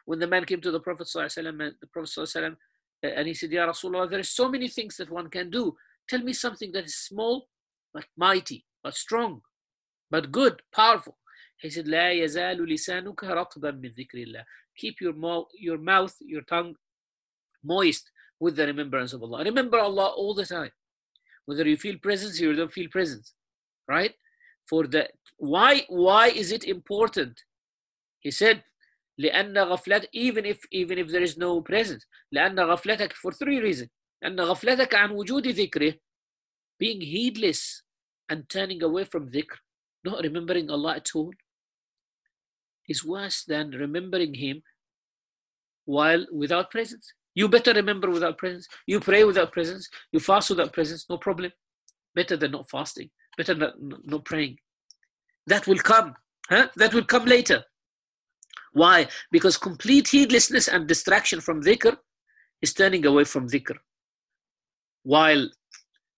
[0.05, 2.57] When the man came to the Prophet ﷺ, the Prophet ﷺ,
[3.03, 5.77] and he said, Ya Rasulullah, there are so many things that one can do.
[6.09, 7.49] Tell me something that is small,
[7.93, 9.43] but mighty, but strong,
[10.11, 11.19] but good, powerful.
[11.61, 14.45] He said, لا يزال لسانك رطبا من ذكر الله.
[14.77, 16.75] Keep your, mouth, your mouth, your tongue
[17.65, 19.45] moist with the remembrance of Allah.
[19.45, 20.71] Remember Allah all the time.
[21.47, 23.35] Whether you feel presence or you don't feel presence,
[23.89, 24.15] right?
[24.65, 27.45] For the why why is it important?
[28.21, 28.63] He said,
[29.19, 33.91] لأن غفلت even if even if there is no presence لأن غفلتك for three reasons
[34.23, 35.95] لأن غفلتك عن وجود ذكره
[36.79, 37.83] being heedless
[38.31, 39.57] and turning away from dhikr
[40.05, 41.33] not remembering Allah at all
[42.89, 44.63] is worse than remembering him
[45.85, 50.73] while without presence you better remember without presence you pray without presence you fast without
[50.73, 51.51] presence no problem
[52.15, 53.72] better than not fasting better than
[54.06, 54.58] not praying
[55.48, 56.16] that will come
[56.50, 56.68] huh?
[56.76, 57.64] that will come later
[58.74, 59.08] why?
[59.32, 61.96] Because complete heedlessness and distraction from dhikr
[62.62, 63.78] is turning away from dhikr.
[65.04, 65.50] while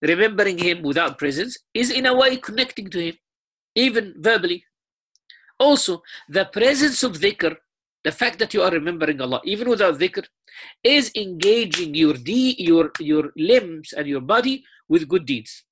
[0.01, 3.15] remembering him without presence is in a way connecting to him,
[3.73, 4.63] even verbally.
[5.59, 7.55] Also, the presence of dhikr,
[8.03, 10.23] the fact that you are remembering Allah, even without dhikr,
[10.83, 15.63] is engaging your, de- your, your limbs and your body with good deeds.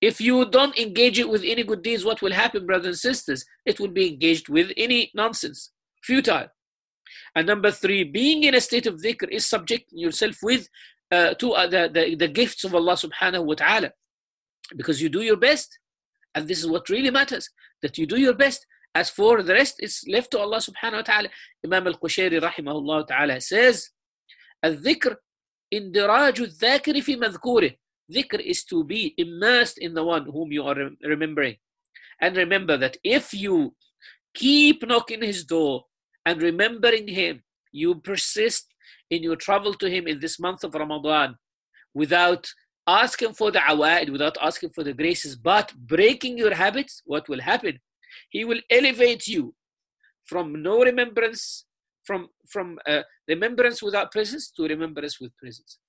[0.00, 3.44] If you don't engage it with any good deeds, what will happen, brothers and sisters?
[3.64, 5.70] It will be engaged with any nonsense,
[6.02, 6.48] futile.
[7.36, 10.68] And number three, being in a state of dhikr is subjecting yourself with
[11.12, 13.92] uh, to uh, the, the, the gifts of Allah subhanahu wa ta'ala.
[14.76, 15.78] Because you do your best,
[16.34, 17.48] and this is what really matters,
[17.82, 18.66] that you do your best.
[18.94, 21.28] As for the rest, it's left to Allah subhanahu wa ta'ala.
[21.64, 23.90] Imam al-Qushayri rahimahullah ta'ala says,
[24.64, 25.16] الذكر
[25.72, 27.70] اندراج الذاكر في مذكوره
[28.13, 31.57] Dhikr is to be immersed in the one whom you are remembering.
[32.21, 33.75] And remember that if you
[34.33, 35.85] keep knocking his door
[36.25, 38.73] and remembering him, you persist
[39.09, 41.35] in your travel to him in this month of Ramadan
[41.93, 42.47] without
[42.87, 47.41] asking for the awa'id, without asking for the graces, but breaking your habits, what will
[47.41, 47.79] happen?
[48.29, 49.53] He will elevate you
[50.25, 51.65] from no remembrance,
[52.03, 55.79] from, from uh, remembrance without presence to remembrance with presence.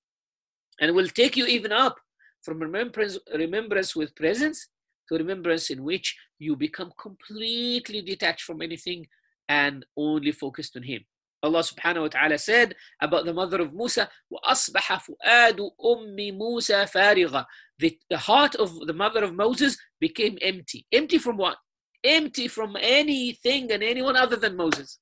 [0.81, 1.97] And will take you even up
[2.42, 4.68] from remembrance, remembrance with presence
[5.08, 9.06] to remembrance in which you become completely detached from anything
[9.48, 11.04] and only focused on Him.
[11.42, 17.44] Allah subhanahu wa ta'ala said about the mother of Musa, وَأَصْبَحَ فُؤَادُ أُمِّ مُوسَى فَارِغًا
[17.78, 20.86] the, the heart of the mother of Moses became empty.
[20.92, 21.58] Empty from what?
[22.02, 24.98] Empty from anything and anyone other than Moses.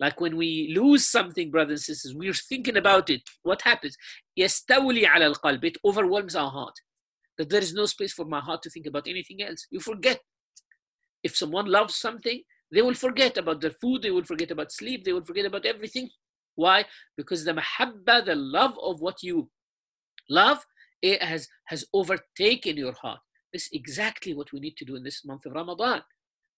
[0.00, 3.22] Like when we lose something, brothers and sisters, we're thinking about it.
[3.42, 3.96] What happens?
[4.36, 5.64] يستولي على القلب.
[5.64, 6.74] It overwhelms our heart.
[7.38, 9.66] That there is no space for my heart to think about anything else.
[9.70, 10.20] You forget.
[11.22, 15.04] If someone loves something, they will forget about their food, they will forget about sleep,
[15.04, 16.08] they will forget about everything.
[16.54, 16.84] Why?
[17.16, 19.50] Because the mahabba, the love of what you
[20.28, 20.64] love,
[21.00, 23.20] it has, has overtaken your heart.
[23.52, 26.02] This is exactly what we need to do in this month of Ramadan,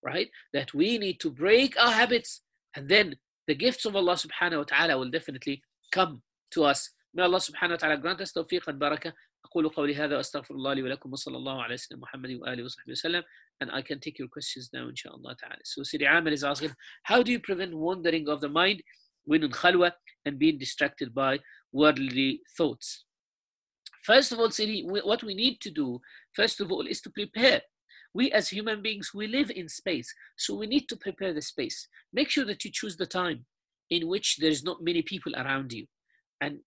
[0.02, 0.28] right?
[0.52, 2.42] That we need to break our habits
[2.76, 3.16] and then
[3.48, 5.62] the gifts of Allah subhanahu wa ta'ala will definitely
[5.92, 6.22] come
[6.52, 6.90] to us.
[7.12, 9.12] May Allah subhanahu wa ta'ala grant us tawfiq and barakah.
[9.44, 13.22] أقول قولي هذا وأستغفر الله لي ولكم وصلى الله على سيدنا محمد وآله وصحبه وسلم
[13.60, 15.56] and I can take your questions now inshallah ta'ala.
[15.64, 16.72] So Sidi Amir is asking,
[17.04, 18.82] how do you prevent wandering of the mind
[19.24, 19.92] when in khalwa
[20.24, 21.38] and being distracted by
[21.72, 23.04] worldly thoughts?
[24.02, 26.00] First of all, Sidi, what we need to do,
[26.34, 27.62] first of all, is to prepare.
[28.13, 30.13] we as human beings, we live in space.
[30.37, 31.87] So we need to prepare the space.
[32.11, 33.45] Make sure that you choose the time
[33.89, 35.85] in which there's not many people around you.
[36.41, 36.59] And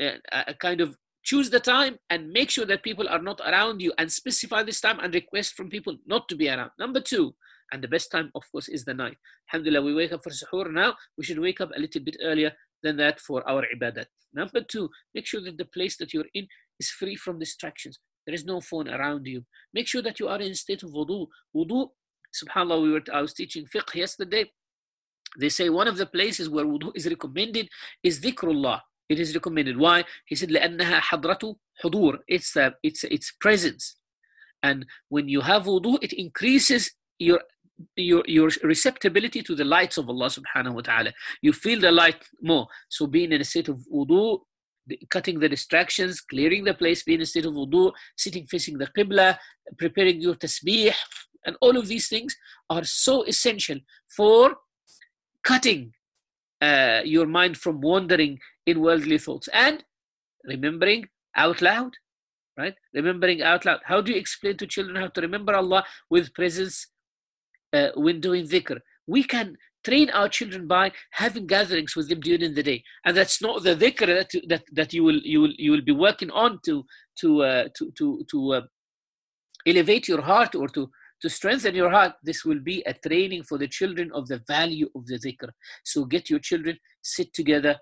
[0.00, 3.92] uh, kind of choose the time and make sure that people are not around you
[3.98, 6.70] and specify this time and request from people not to be around.
[6.78, 7.34] Number two,
[7.72, 9.16] and the best time, of course, is the night.
[9.52, 10.94] Alhamdulillah, we wake up for suhoor now.
[11.18, 14.06] We should wake up a little bit earlier than that for our ibadat.
[14.32, 16.46] Number two, make sure that the place that you're in
[16.78, 17.98] is free from distractions.
[18.25, 19.43] There is no phone around you.
[19.73, 21.27] Make sure that you are in a state of wudu.
[21.55, 21.89] Wudu,
[22.41, 24.51] subhanAllah, we were, I was teaching fiqh yesterday.
[25.39, 27.67] They say one of the places where wudu is recommended
[28.03, 28.81] is dhikrullah.
[29.09, 29.77] It is recommended.
[29.77, 30.05] Why?
[30.25, 32.19] He said, لأنها حضرة حضور.
[32.27, 33.95] It's, a, it's, it's presence.
[34.63, 37.41] And when you have wudu, it increases your
[37.95, 41.13] your your receptibility to the lights of Allah subhanahu wa ta'ala.
[41.41, 42.67] You feel the light more.
[42.89, 44.39] So being in a state of wudu,
[45.10, 48.86] cutting the distractions, clearing the place, being in a state of wudu, sitting facing the
[48.96, 49.36] qibla,
[49.78, 50.94] preparing your tasbih,
[51.44, 52.36] and all of these things
[52.70, 53.78] are so essential
[54.16, 54.56] for
[55.42, 55.92] cutting
[56.60, 59.84] uh, your mind from wandering in worldly thoughts and
[60.44, 61.06] remembering
[61.36, 61.92] out loud
[62.56, 62.74] right?
[62.94, 63.80] Remembering out loud.
[63.84, 66.88] How do you explain to children how to remember allah with presence
[67.72, 68.80] uh, when doing dhikr?
[69.06, 69.56] We can
[69.86, 70.84] train our children by
[71.22, 74.92] having gatherings with them during the day and that's not the dhikr that, that, that
[74.96, 76.84] you will you will you will be working on to
[77.20, 78.62] to uh, to to, to uh,
[79.72, 80.88] elevate your heart or to
[81.22, 84.88] to strengthen your heart, this will be a training for the children of the value
[84.94, 85.50] of the dhikr.
[85.84, 87.76] So get your children, sit together,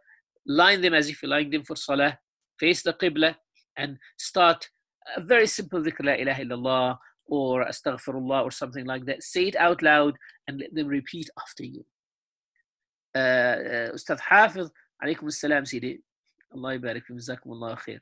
[0.46, 2.18] line them as if you're lying them for salah,
[2.60, 3.34] face the qibla,
[3.76, 4.68] and start
[5.16, 9.22] a very simple dhikr, la ilaha illallah, or astaghfirullah, or something like that.
[9.22, 10.14] Say it out loud
[10.46, 11.84] and let them repeat after you.
[13.16, 14.70] Ustad Hafiz,
[15.02, 16.00] alaykum assalam, Sidi.
[16.54, 18.00] Allah barik, jazakum Allah khair.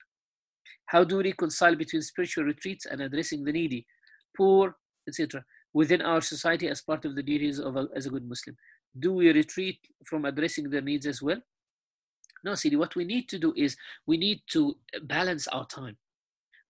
[0.86, 3.86] How do we reconcile between spiritual retreats and addressing the needy,
[4.36, 4.76] poor,
[5.09, 8.56] etc., within our society as part of the duties of a, as a good Muslim.
[8.98, 11.40] Do we retreat from addressing their needs as well?
[12.44, 13.76] No, Sidi, what we need to do is
[14.06, 15.97] we need to balance our time.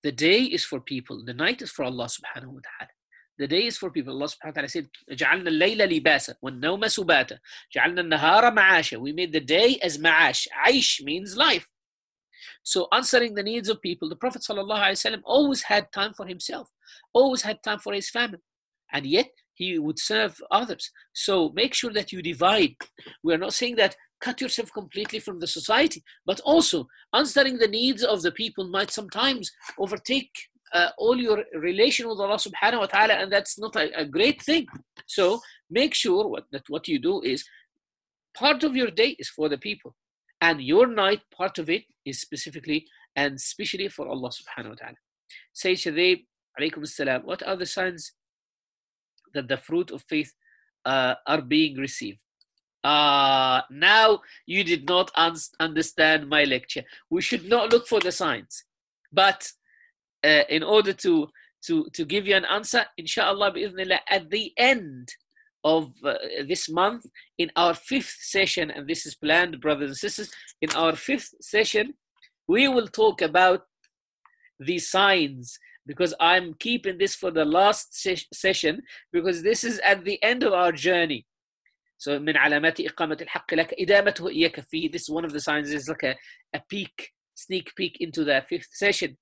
[0.03, 2.91] The day is for people, the night is for Allah subhanahu wa ta'ala.
[3.40, 4.14] The day is for people.
[4.14, 7.40] Allah subhanahu wa ta'ala said, جعلنا الليل لباسا والنوم سباتا
[7.76, 8.98] جعلنا النهار معاشا.
[8.98, 10.48] We made the day as ma'ash.
[10.68, 11.68] Aish means life.
[12.64, 16.70] So answering the needs of people, the Prophet ﷺ always had time for himself,
[17.14, 18.40] always had time for his family,
[18.92, 20.92] and yet he would serve others.
[21.14, 22.76] So make sure that you divide.
[23.24, 27.68] We are not saying that cut yourself completely from the society, but also answering the
[27.68, 30.36] needs of the people might sometimes overtake
[30.73, 34.43] uh, all your relation with Allah subhanahu wa ta'ala, and that's not a, a great
[34.43, 34.67] thing.
[35.07, 35.41] So
[35.71, 37.45] make sure what, that what you do is
[38.35, 39.95] part of your day is for the people,
[40.41, 44.97] and your night, part of it is specifically and especially for Allah subhanahu wa ta'ala.
[45.53, 46.25] Say Shadeeb,
[46.59, 48.13] alaykum assalam, what are the signs
[49.35, 50.33] that the fruit of faith
[50.85, 52.21] uh, are being received?
[52.85, 56.83] Ah, uh, now you did not un- understand my lecture.
[57.11, 58.65] We should not look for the signs,
[59.13, 59.53] but
[60.24, 61.28] uh, in order to
[61.66, 63.54] to to give you an answer, inshallah,
[64.10, 65.10] at the end
[65.64, 66.16] of uh,
[66.48, 67.06] this month,
[67.38, 70.32] in our fifth session, and this is planned, brothers and sisters,
[70.62, 71.94] in our fifth session,
[72.48, 73.62] we will talk about
[74.60, 78.82] the signs because I'm keeping this for the last se- session
[79.12, 81.26] because this is at the end of our journey.
[81.98, 84.92] So من علامات إقامة الحق لك إدامته إياك فيه.
[84.92, 86.16] This is one of the signs is like a,
[86.54, 89.18] a peek, sneak peek into the fifth session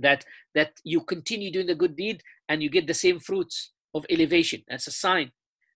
[0.00, 0.24] that
[0.54, 4.62] that you continue doing the good deed and you get the same fruits of elevation
[4.68, 5.30] that's a sign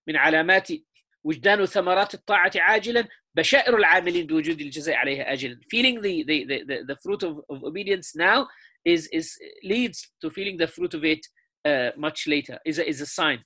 [0.07, 0.67] من علامات
[1.23, 6.97] وجدان ثمرات الطاعة عاجلا بشائر العاملين بوجود الجزاء عليها آجلا feeling the, the, the, the
[7.03, 8.47] fruit of, of obedience now
[8.85, 11.19] is, is leads to feeling the fruit of it
[11.65, 13.39] uh, much later is a, is a sign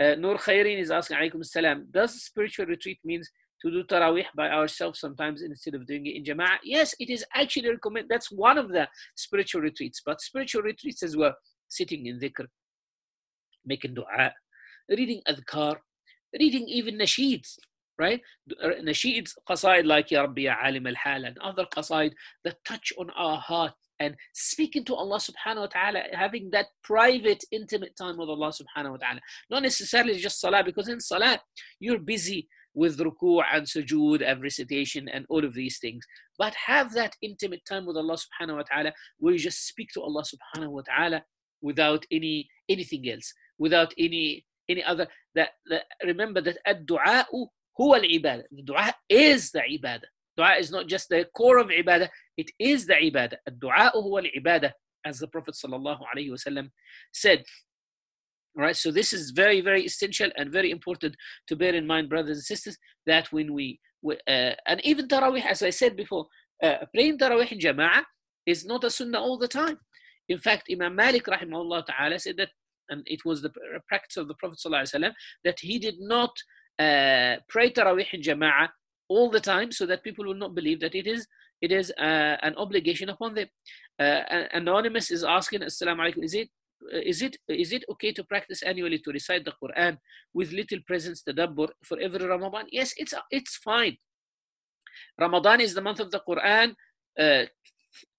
[0.00, 3.30] uh, Nur Khairin is asking alaykum salam does spiritual retreat means
[3.61, 6.57] to do tarawih by ourselves sometimes instead of doing it in jama'ah.
[6.63, 8.09] Yes, it is actually recommended.
[8.09, 10.01] That's one of the spiritual retreats.
[10.05, 11.35] But spiritual retreats as well,
[11.67, 12.45] sitting in dhikr,
[13.65, 14.33] making dua,
[14.89, 15.77] reading adhkar,
[16.39, 17.57] reading even nasheeds,
[17.97, 18.21] right?
[18.63, 22.11] Uh, nasheeds, qasaid like Ya Rabbi Ya Alim al-Hal and other qasaid
[22.43, 27.43] that touch on our heart and speaking to Allah subhanahu wa ta'ala, having that private,
[27.51, 29.19] intimate time with Allah subhanahu wa ta'ala.
[29.49, 31.39] Not necessarily just salah, because in salah,
[31.79, 32.47] you're busy
[32.77, 36.05] with ruku' and sujood and recitation and all of these things.
[36.37, 40.01] But have that intimate time with Allah subhanahu wa ta'ala where you just speak to
[40.01, 41.23] Allah subhanahu wa ta'ala
[41.59, 47.25] without any anything else, without any any other that, that remember that ad-du'a
[47.79, 48.43] huwa al-ibadah.
[48.51, 50.09] The dua is the ibadah.
[50.37, 53.37] Dua is not just the core of ibadah, it is the ibadah.
[53.47, 54.71] Ad-du'a huwa al-ibadah
[55.03, 56.69] as the Prophet sallallahu alayhi wasallam
[57.11, 57.43] said.
[58.59, 61.15] Right, so this is very, very essential and very important
[61.47, 62.75] to bear in mind, brothers and sisters,
[63.05, 66.25] that when we, we uh, and even Tarawih, as I said before,
[66.63, 68.01] uh, praying Tarawih in Jama'ah
[68.47, 69.77] is not a sunnah all the time.
[70.27, 72.49] In fact, Imam Malik rahimahullah ta'ala said that,
[72.89, 73.51] and it was the
[73.87, 75.13] practice of the Prophet sallallahu
[75.43, 76.31] that he did not
[76.79, 78.69] uh, pray Tarawih in Jama'ah
[79.07, 81.27] all the time so that people will not believe that it is
[81.61, 83.47] it is uh, an obligation upon them.
[83.99, 84.21] Uh,
[84.53, 86.49] Anonymous is asking, Assalamu alaikum, is it
[86.91, 89.97] is it is it okay to practice annually to recite the Quran
[90.33, 92.65] with little presence tadabbur for every Ramadan?
[92.71, 93.97] Yes, it's it's fine.
[95.19, 96.75] Ramadan is the month of the Quran.
[97.19, 97.45] Uh,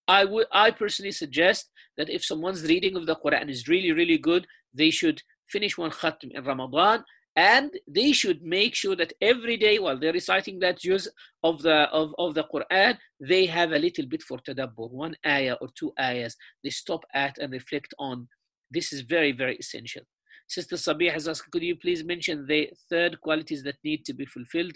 [0.07, 4.19] I would I personally suggest that if someone's reading of the Quran is really really
[4.19, 7.05] good, they should finish one khatm in Ramadan
[7.39, 11.09] and they should make sure that every day while they're reciting that juz
[11.45, 15.57] of the of, of the Quran, they have a little bit for tadabbur, one ayah
[15.61, 16.37] or two ayahs.
[16.65, 18.27] They stop at and reflect on
[18.72, 20.04] this is very, very essential.
[20.48, 24.26] Sister Sabih has asked, could you please mention the third qualities that need to be
[24.26, 24.74] fulfilled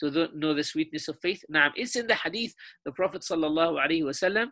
[0.00, 1.42] to the, know the sweetness of faith?
[1.48, 4.48] Now, it's in the hadith, the Prophet sallallahu alaihi wasallam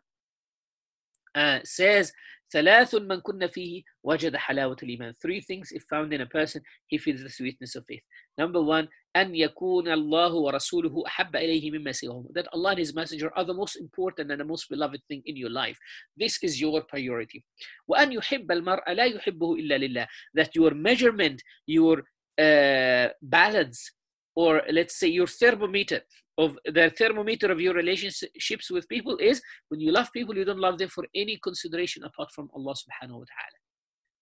[1.35, 2.13] uh, says
[2.53, 5.15] ثلاث من كن فيه وجد حلاوة الإيمان.
[5.23, 8.03] Three things if found in a person, he feels the sweetness of faith.
[8.39, 12.33] Number one, أن يكون الله ورسوله أحب إليه مما سواهم.
[12.33, 15.37] That Allah and His Messenger are the most important and the most beloved thing in
[15.37, 15.79] your life.
[16.17, 17.45] This is your priority.
[17.89, 20.07] وأن يحب المرء لا يحبه إلا لله.
[20.35, 22.03] That your measurement, your
[22.39, 23.93] uh, balance,
[24.35, 26.03] or let's say your thermometer
[26.39, 30.59] of the thermometer of your relationships with people is when you love people, you don't
[30.59, 33.59] love them for any consideration apart from Allah subhanahu wa ta'ala.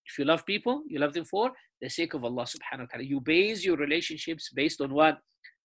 [0.07, 3.05] If you love people, you love them for the sake of Allah subhanahu wa ta'ala.
[3.05, 5.19] You base your relationships based on what?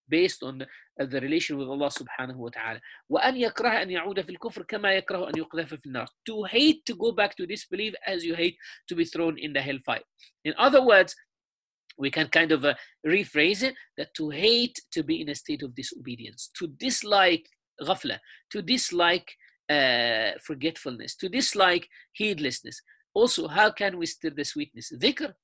[0.10, 2.80] Based on the, the relation with Allah subhanahu wa ta'ala.
[3.10, 6.08] وأن يكره أن يعود في الكفر كما يكره أن يقذف في النار.
[6.26, 8.58] To hate to go back to disbelief as you hate
[8.90, 10.04] to be thrown in the hellfire.
[10.44, 11.16] In other words,
[11.98, 12.74] we can kind of uh,
[13.06, 17.48] rephrase it that to hate to be in a state of disobedience, to dislike
[17.82, 18.18] ghafla,
[18.52, 19.36] to dislike
[19.70, 22.82] uh, forgetfulness, to dislike heedlessness.
[23.19, 24.93] Also, how can we stir the sweetness?
[25.05, 25.35] Dhikr.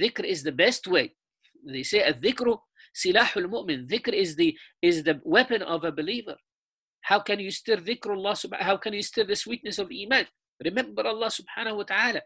[0.00, 1.14] Dhikr is the best way.
[1.64, 2.58] They say, dhikru
[3.00, 3.86] silahul mu'min.
[3.86, 6.34] Dhikr is the, is the weapon of a believer.
[7.02, 8.34] How can you stir dhikrullah?
[8.60, 10.26] How can you stir the sweetness of Iman?
[10.64, 12.22] Remember Allah subhanahu wa ta'ala.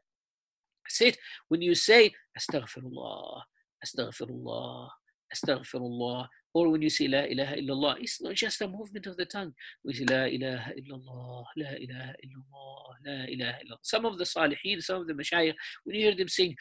[0.88, 3.42] Say it when you say Astaghfirullah,
[3.84, 4.88] Astaghfirullah,
[5.34, 9.24] Astaghfirullah, or when you say La ilaha illallah, it's not just a movement of the
[9.24, 9.52] tongue.
[9.84, 13.78] We say La ilaha illallah, La ilaha illallah, La ilaha illallah.
[13.82, 15.54] Some of the salihin, some of the mashayikh,
[15.84, 16.56] when you hear them sing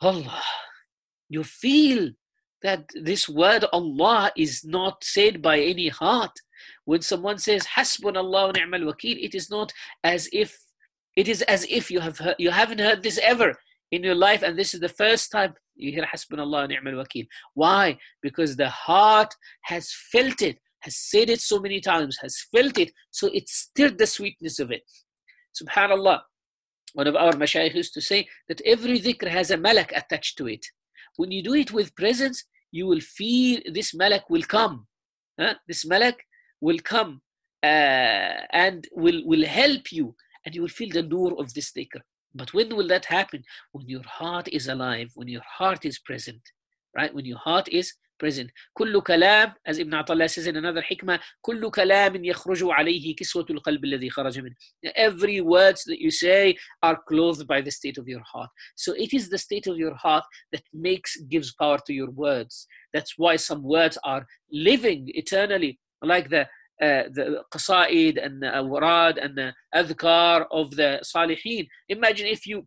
[0.00, 0.42] Allah,
[1.28, 2.10] you feel
[2.62, 6.32] that this word Allah is not said by any heart.
[6.84, 9.72] When someone says Hasbunallah wa ni'mal wakil, it is not
[10.04, 10.58] as if
[11.16, 13.54] it is as if you have heard, you haven't heard this ever
[13.92, 17.26] in your life, and this is the first time you hear Hasbunallah ni'mal wakil.
[17.54, 17.98] Why?
[18.22, 22.92] Because the heart has felt it, has said it so many times, has felt it,
[23.10, 24.82] so it stirred the sweetness of it.
[25.60, 26.20] Subhanallah.
[26.94, 30.48] One of our mashayikh used to say that every dhikr has a malak attached to
[30.48, 30.64] it.
[31.16, 34.86] When you do it with presence, you will feel this malak will come.
[35.38, 35.54] Huh?
[35.68, 36.18] This malak
[36.60, 37.22] will come
[37.62, 40.14] uh, and will, will help you,
[40.44, 42.00] and you will feel the nur of this dhikr.
[42.34, 43.42] But when will that happen?
[43.72, 46.42] When your heart is alive, when your heart is present,
[46.96, 47.14] right?
[47.14, 48.50] When your heart is present.
[48.74, 53.84] كل كلام, as Ibn Ata'illah says in another hikmah, كل كلام يخرج عليه كسوة القلب
[53.84, 54.54] الذي خرج منه.
[54.94, 58.50] Every words that you say are clothed by the state of your heart.
[58.76, 62.66] So it is the state of your heart that makes, gives power to your words.
[62.92, 66.46] That's why some words are living eternally, like the
[66.80, 71.68] the qasaid and the awrad and the adhkar of the salihin.
[71.88, 72.66] Imagine if you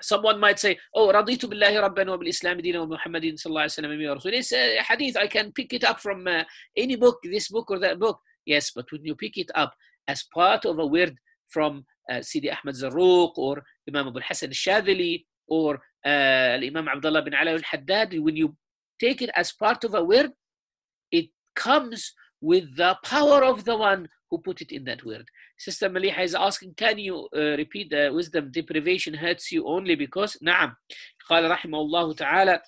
[0.00, 4.08] someone might say, Oh, raditu billahi rabban wa bil islam dina wa Muhammadin sallallahu alayhi
[4.08, 4.32] wa sallam.
[4.32, 6.44] It's a hadith, I can pick it up from uh,
[6.76, 8.20] any book, this book or that book.
[8.46, 9.74] Yes, but when you pick it up
[10.08, 11.16] as part of a word
[11.48, 17.34] from uh, Sidi Ahmad Zarruq or Imam Abu Hassan al-Shadhili or uh, Imam Abdullah bin
[17.34, 18.54] Ala al-Haddad, when you
[19.00, 20.30] take it as part of a word,
[21.10, 22.12] it comes
[22.43, 25.25] with the power of the one who put it in that word.
[25.57, 30.37] Sister Maliha is asking, can you uh, repeat the wisdom deprivation hurts you only because?
[30.41, 30.75] نعم.
[31.29, 32.61] قال رحمه الله تعالى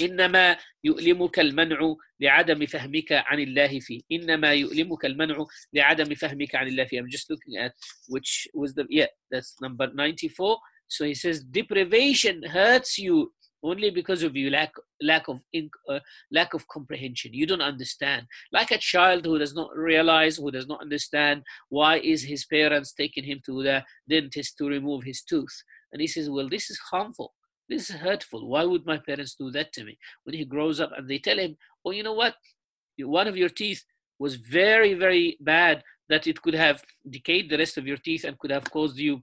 [0.00, 6.84] إنما يؤلمك المنع لعدم فهمك عن الله فيه إنما يؤلمك المنع لعدم فهمك عن الله
[6.84, 7.72] فيه I'm just looking at
[8.08, 13.32] which wisdom yeah that's number 94 so he says deprivation hurts you
[13.63, 15.41] only because of you lack lack of
[15.89, 15.99] uh,
[16.31, 17.33] lack of comprehension.
[17.33, 18.27] You don't understand.
[18.51, 22.93] Like a child who does not realize who does not understand why is his parents
[22.93, 25.63] taking him to the dentist to remove his tooth.
[25.91, 27.33] And he says well this is harmful.
[27.67, 28.47] This is hurtful.
[28.47, 29.97] Why would my parents do that to me?
[30.23, 32.35] When he grows up and they tell him oh you know what?
[32.99, 33.83] One of your teeth
[34.19, 38.37] was very very bad that it could have decayed the rest of your teeth and
[38.39, 39.21] could have caused you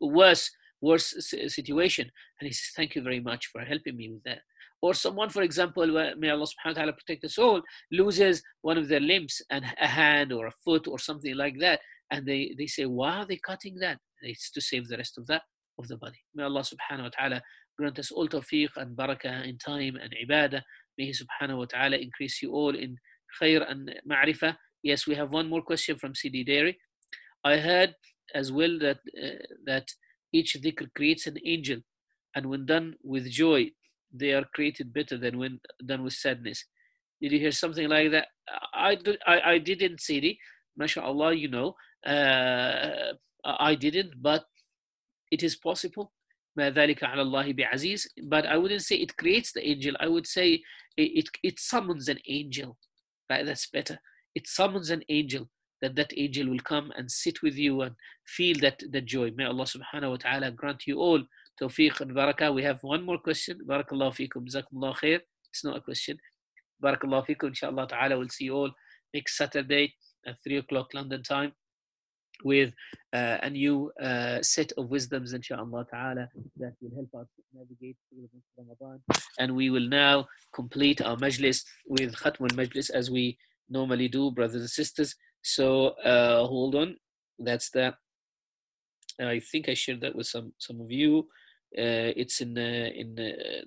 [0.00, 0.50] worse
[0.80, 1.14] worse
[1.48, 2.10] situation.
[2.40, 4.40] And he says, Thank you very much for helping me with that.
[4.82, 5.86] Or someone, for example,
[6.18, 7.60] may Allah subhanahu wa ta'ala protect us all,
[7.92, 11.80] loses one of their limbs and a hand or a foot or something like that.
[12.10, 13.98] And they, they say, Why are they cutting that?
[14.22, 15.42] It's to save the rest of that
[15.78, 16.18] of the body.
[16.34, 17.42] May Allah subhanahu wa ta'ala
[17.78, 20.62] grant us all tawfiq and barakah in time and ibadah.
[20.98, 22.96] May He subhanahu wa ta'ala increase you all in
[23.40, 24.56] khair and ma'rifah.
[24.82, 26.78] Yes, we have one more question from Sidi Dairy.
[27.44, 27.94] I heard
[28.34, 29.86] as well that uh, that
[30.32, 31.78] each dhikr creates an angel
[32.34, 33.70] and when done with joy
[34.12, 36.64] they are created better than when done with sadness
[37.20, 38.28] did you hear something like that
[38.74, 38.96] i
[39.26, 40.36] i, I didn't see it
[40.76, 41.74] mashallah you know
[42.06, 43.12] uh,
[43.44, 44.44] i didn't but
[45.30, 46.12] it is possible
[46.56, 49.94] but I wouldn't say it creates the angel.
[50.00, 50.62] I would say
[50.96, 52.76] it, it, it summons an angel.
[53.30, 53.46] Right?
[53.46, 54.00] That's better.
[54.34, 55.48] It summons an angel
[55.82, 57.94] that that angel will come and sit with you and
[58.26, 59.30] feel that, that joy.
[59.36, 61.22] May Allah subhanahu wa ta'ala grant you all
[61.60, 62.54] tawfiq and barakah.
[62.54, 63.60] We have one more question.
[63.66, 64.46] Barakallahu feekum.
[64.48, 65.20] Jazakumullah khair.
[65.52, 66.18] It's not a question.
[66.82, 67.48] Barakallahu feekum.
[67.48, 68.18] Inshallah ta'ala.
[68.18, 68.70] We'll see you all
[69.14, 69.94] next Saturday
[70.26, 71.52] at 3 o'clock London time
[72.44, 72.72] with
[73.12, 78.28] uh, a new uh, set of wisdoms, inshallah ta'ala, that will help us navigate through
[78.32, 79.00] the Ramadan.
[79.38, 83.36] And we will now complete our majlis with Khatmul Majlis as we
[83.70, 85.14] normally do, brothers and sisters.
[85.42, 86.96] So uh, hold on,
[87.38, 87.94] that's the.
[89.20, 91.28] I think I shared that with some some of you.
[91.76, 93.14] Uh, it's in uh, in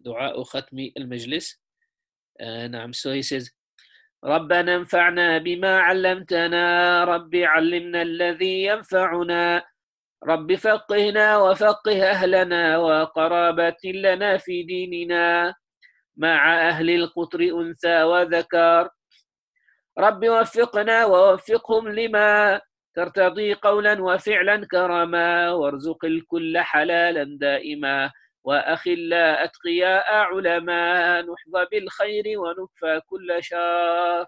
[0.04, 1.56] Dua Khatmi al Majlis.
[2.42, 3.52] نعم so he says
[4.26, 9.64] ربنا انفعنا بما علمتنا رب علمنا الذي ينفعنا
[10.24, 15.54] رب فقهنا وفقه أهلنا وقرابة لنا في ديننا
[16.18, 18.90] مع أهل القطر أنثى وذكر
[19.98, 22.62] رب وفقنا ووفقهم لما
[22.96, 28.12] ترتضي قولا وفعلا كرما وارزق الكل حلالا دائما
[28.44, 34.26] وأخلاء أتقياء علماء نحظى بالخير ونكفى كل شر.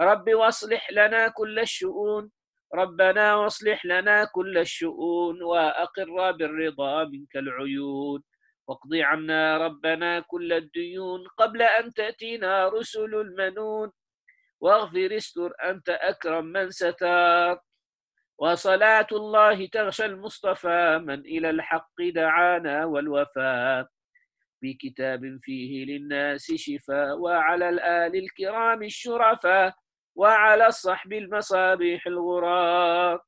[0.00, 2.30] رب واصلح لنا كل الشؤون
[2.74, 8.22] ربنا واصلح لنا كل الشؤون وأقر بالرضا منك العيون.
[8.68, 13.92] واقض عنا ربنا كل الديون قبل أن تأتينا رسل المنون.
[14.60, 17.60] واغفر استر أنت أكرم من ستار
[18.38, 23.88] وصلاة الله تغشى المصطفى من إلى الحق دعانا والوفاء.
[24.62, 29.74] بكتاب فيه للناس شفاء وعلى الآل الكرام الشرفاء
[30.14, 33.20] وعلى الصحب المصابيح الغرار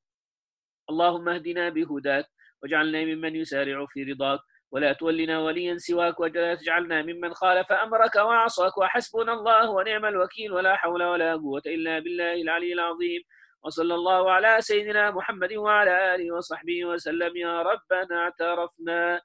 [0.90, 2.26] اللهم اهدنا بهداك
[2.62, 4.40] واجعلنا ممن يسارع في رضاك
[4.72, 10.52] ولا تولنا وليا سواك ولا تجعلنا ممن خالف أمرك وعصاك وحسبنا الله ونعم الوكيل.
[10.52, 13.22] ولا حول ولا قوة إلا بالله العلي العظيم.
[13.62, 17.36] وصلى الله على سيدنا محمد وعلى آله وصحبه وسلم.
[17.36, 19.20] يا ربنا اعترفنا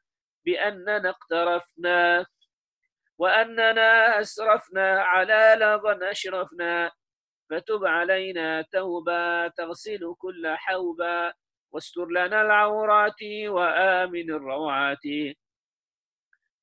[0.46, 2.26] بأننا اقترفنا
[3.18, 6.92] وأننا أسرفنا على لظى أشرفنا.
[7.50, 11.45] فتب علينا توبة تغسل كل حوبة.
[11.72, 15.06] واستر لنا العورات وآمن الروعات.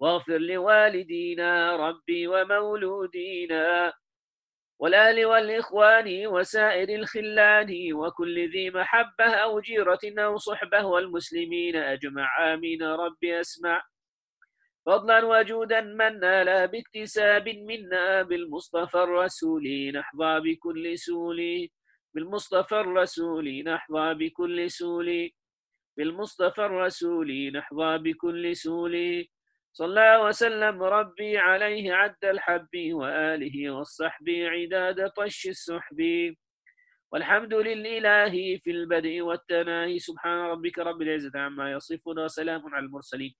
[0.00, 3.92] واغفر لوالدينا ربي ومولودينا
[4.78, 13.40] والآل والإخوان وسائر الخلان وكل ذي محبة أو جيرة أو صحبة والمسلمين أجمع آمين ربي
[13.40, 13.82] أسمع.
[14.86, 19.92] فضلا وجودا منا لا باكتساب منا بالمصطفى الرسول.
[19.94, 21.68] نحظى بكل سول
[22.14, 25.30] بالمصطفى الرسول نحظى بكل سول
[25.96, 29.26] بالمصطفى الرسول نحظى بكل سول
[29.72, 36.00] صلى وسلم ربي عليه عد الحب وآله والصحب عداد طش السحب.
[37.12, 39.98] والحمد لله في البدء والتناهي.
[39.98, 43.34] سبحان ربك رب العزة عما يصفون وسلام على المرسلين.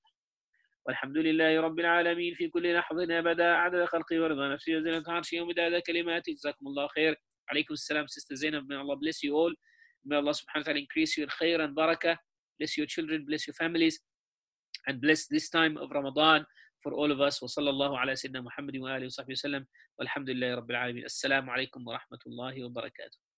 [0.87, 2.35] والحمد لله رب العالمين.
[2.35, 5.41] في كل لحظة أبدا عدد خلقي ورضا نفسي وزنة عرشي.
[5.41, 7.17] ومداد كلماتي جزاكم الله خير.
[7.53, 8.65] Alaikum salam, Sister Zainab.
[8.69, 9.53] May Allah bless you all.
[10.05, 12.17] May Allah subhanahu wa ta'ala increase you in khair and barakah.
[12.59, 14.01] Bless your children, bless your families,
[14.87, 16.45] and bless this time of Ramadan
[16.83, 17.41] for all of us.
[17.43, 18.47] Wa sallallahu ala wa
[19.45, 19.65] sallam.
[20.01, 21.05] Walhamdulillahi rabbil alameen.
[21.05, 23.32] Assalamu alaikum wa rahmatullahi wa barakatuh.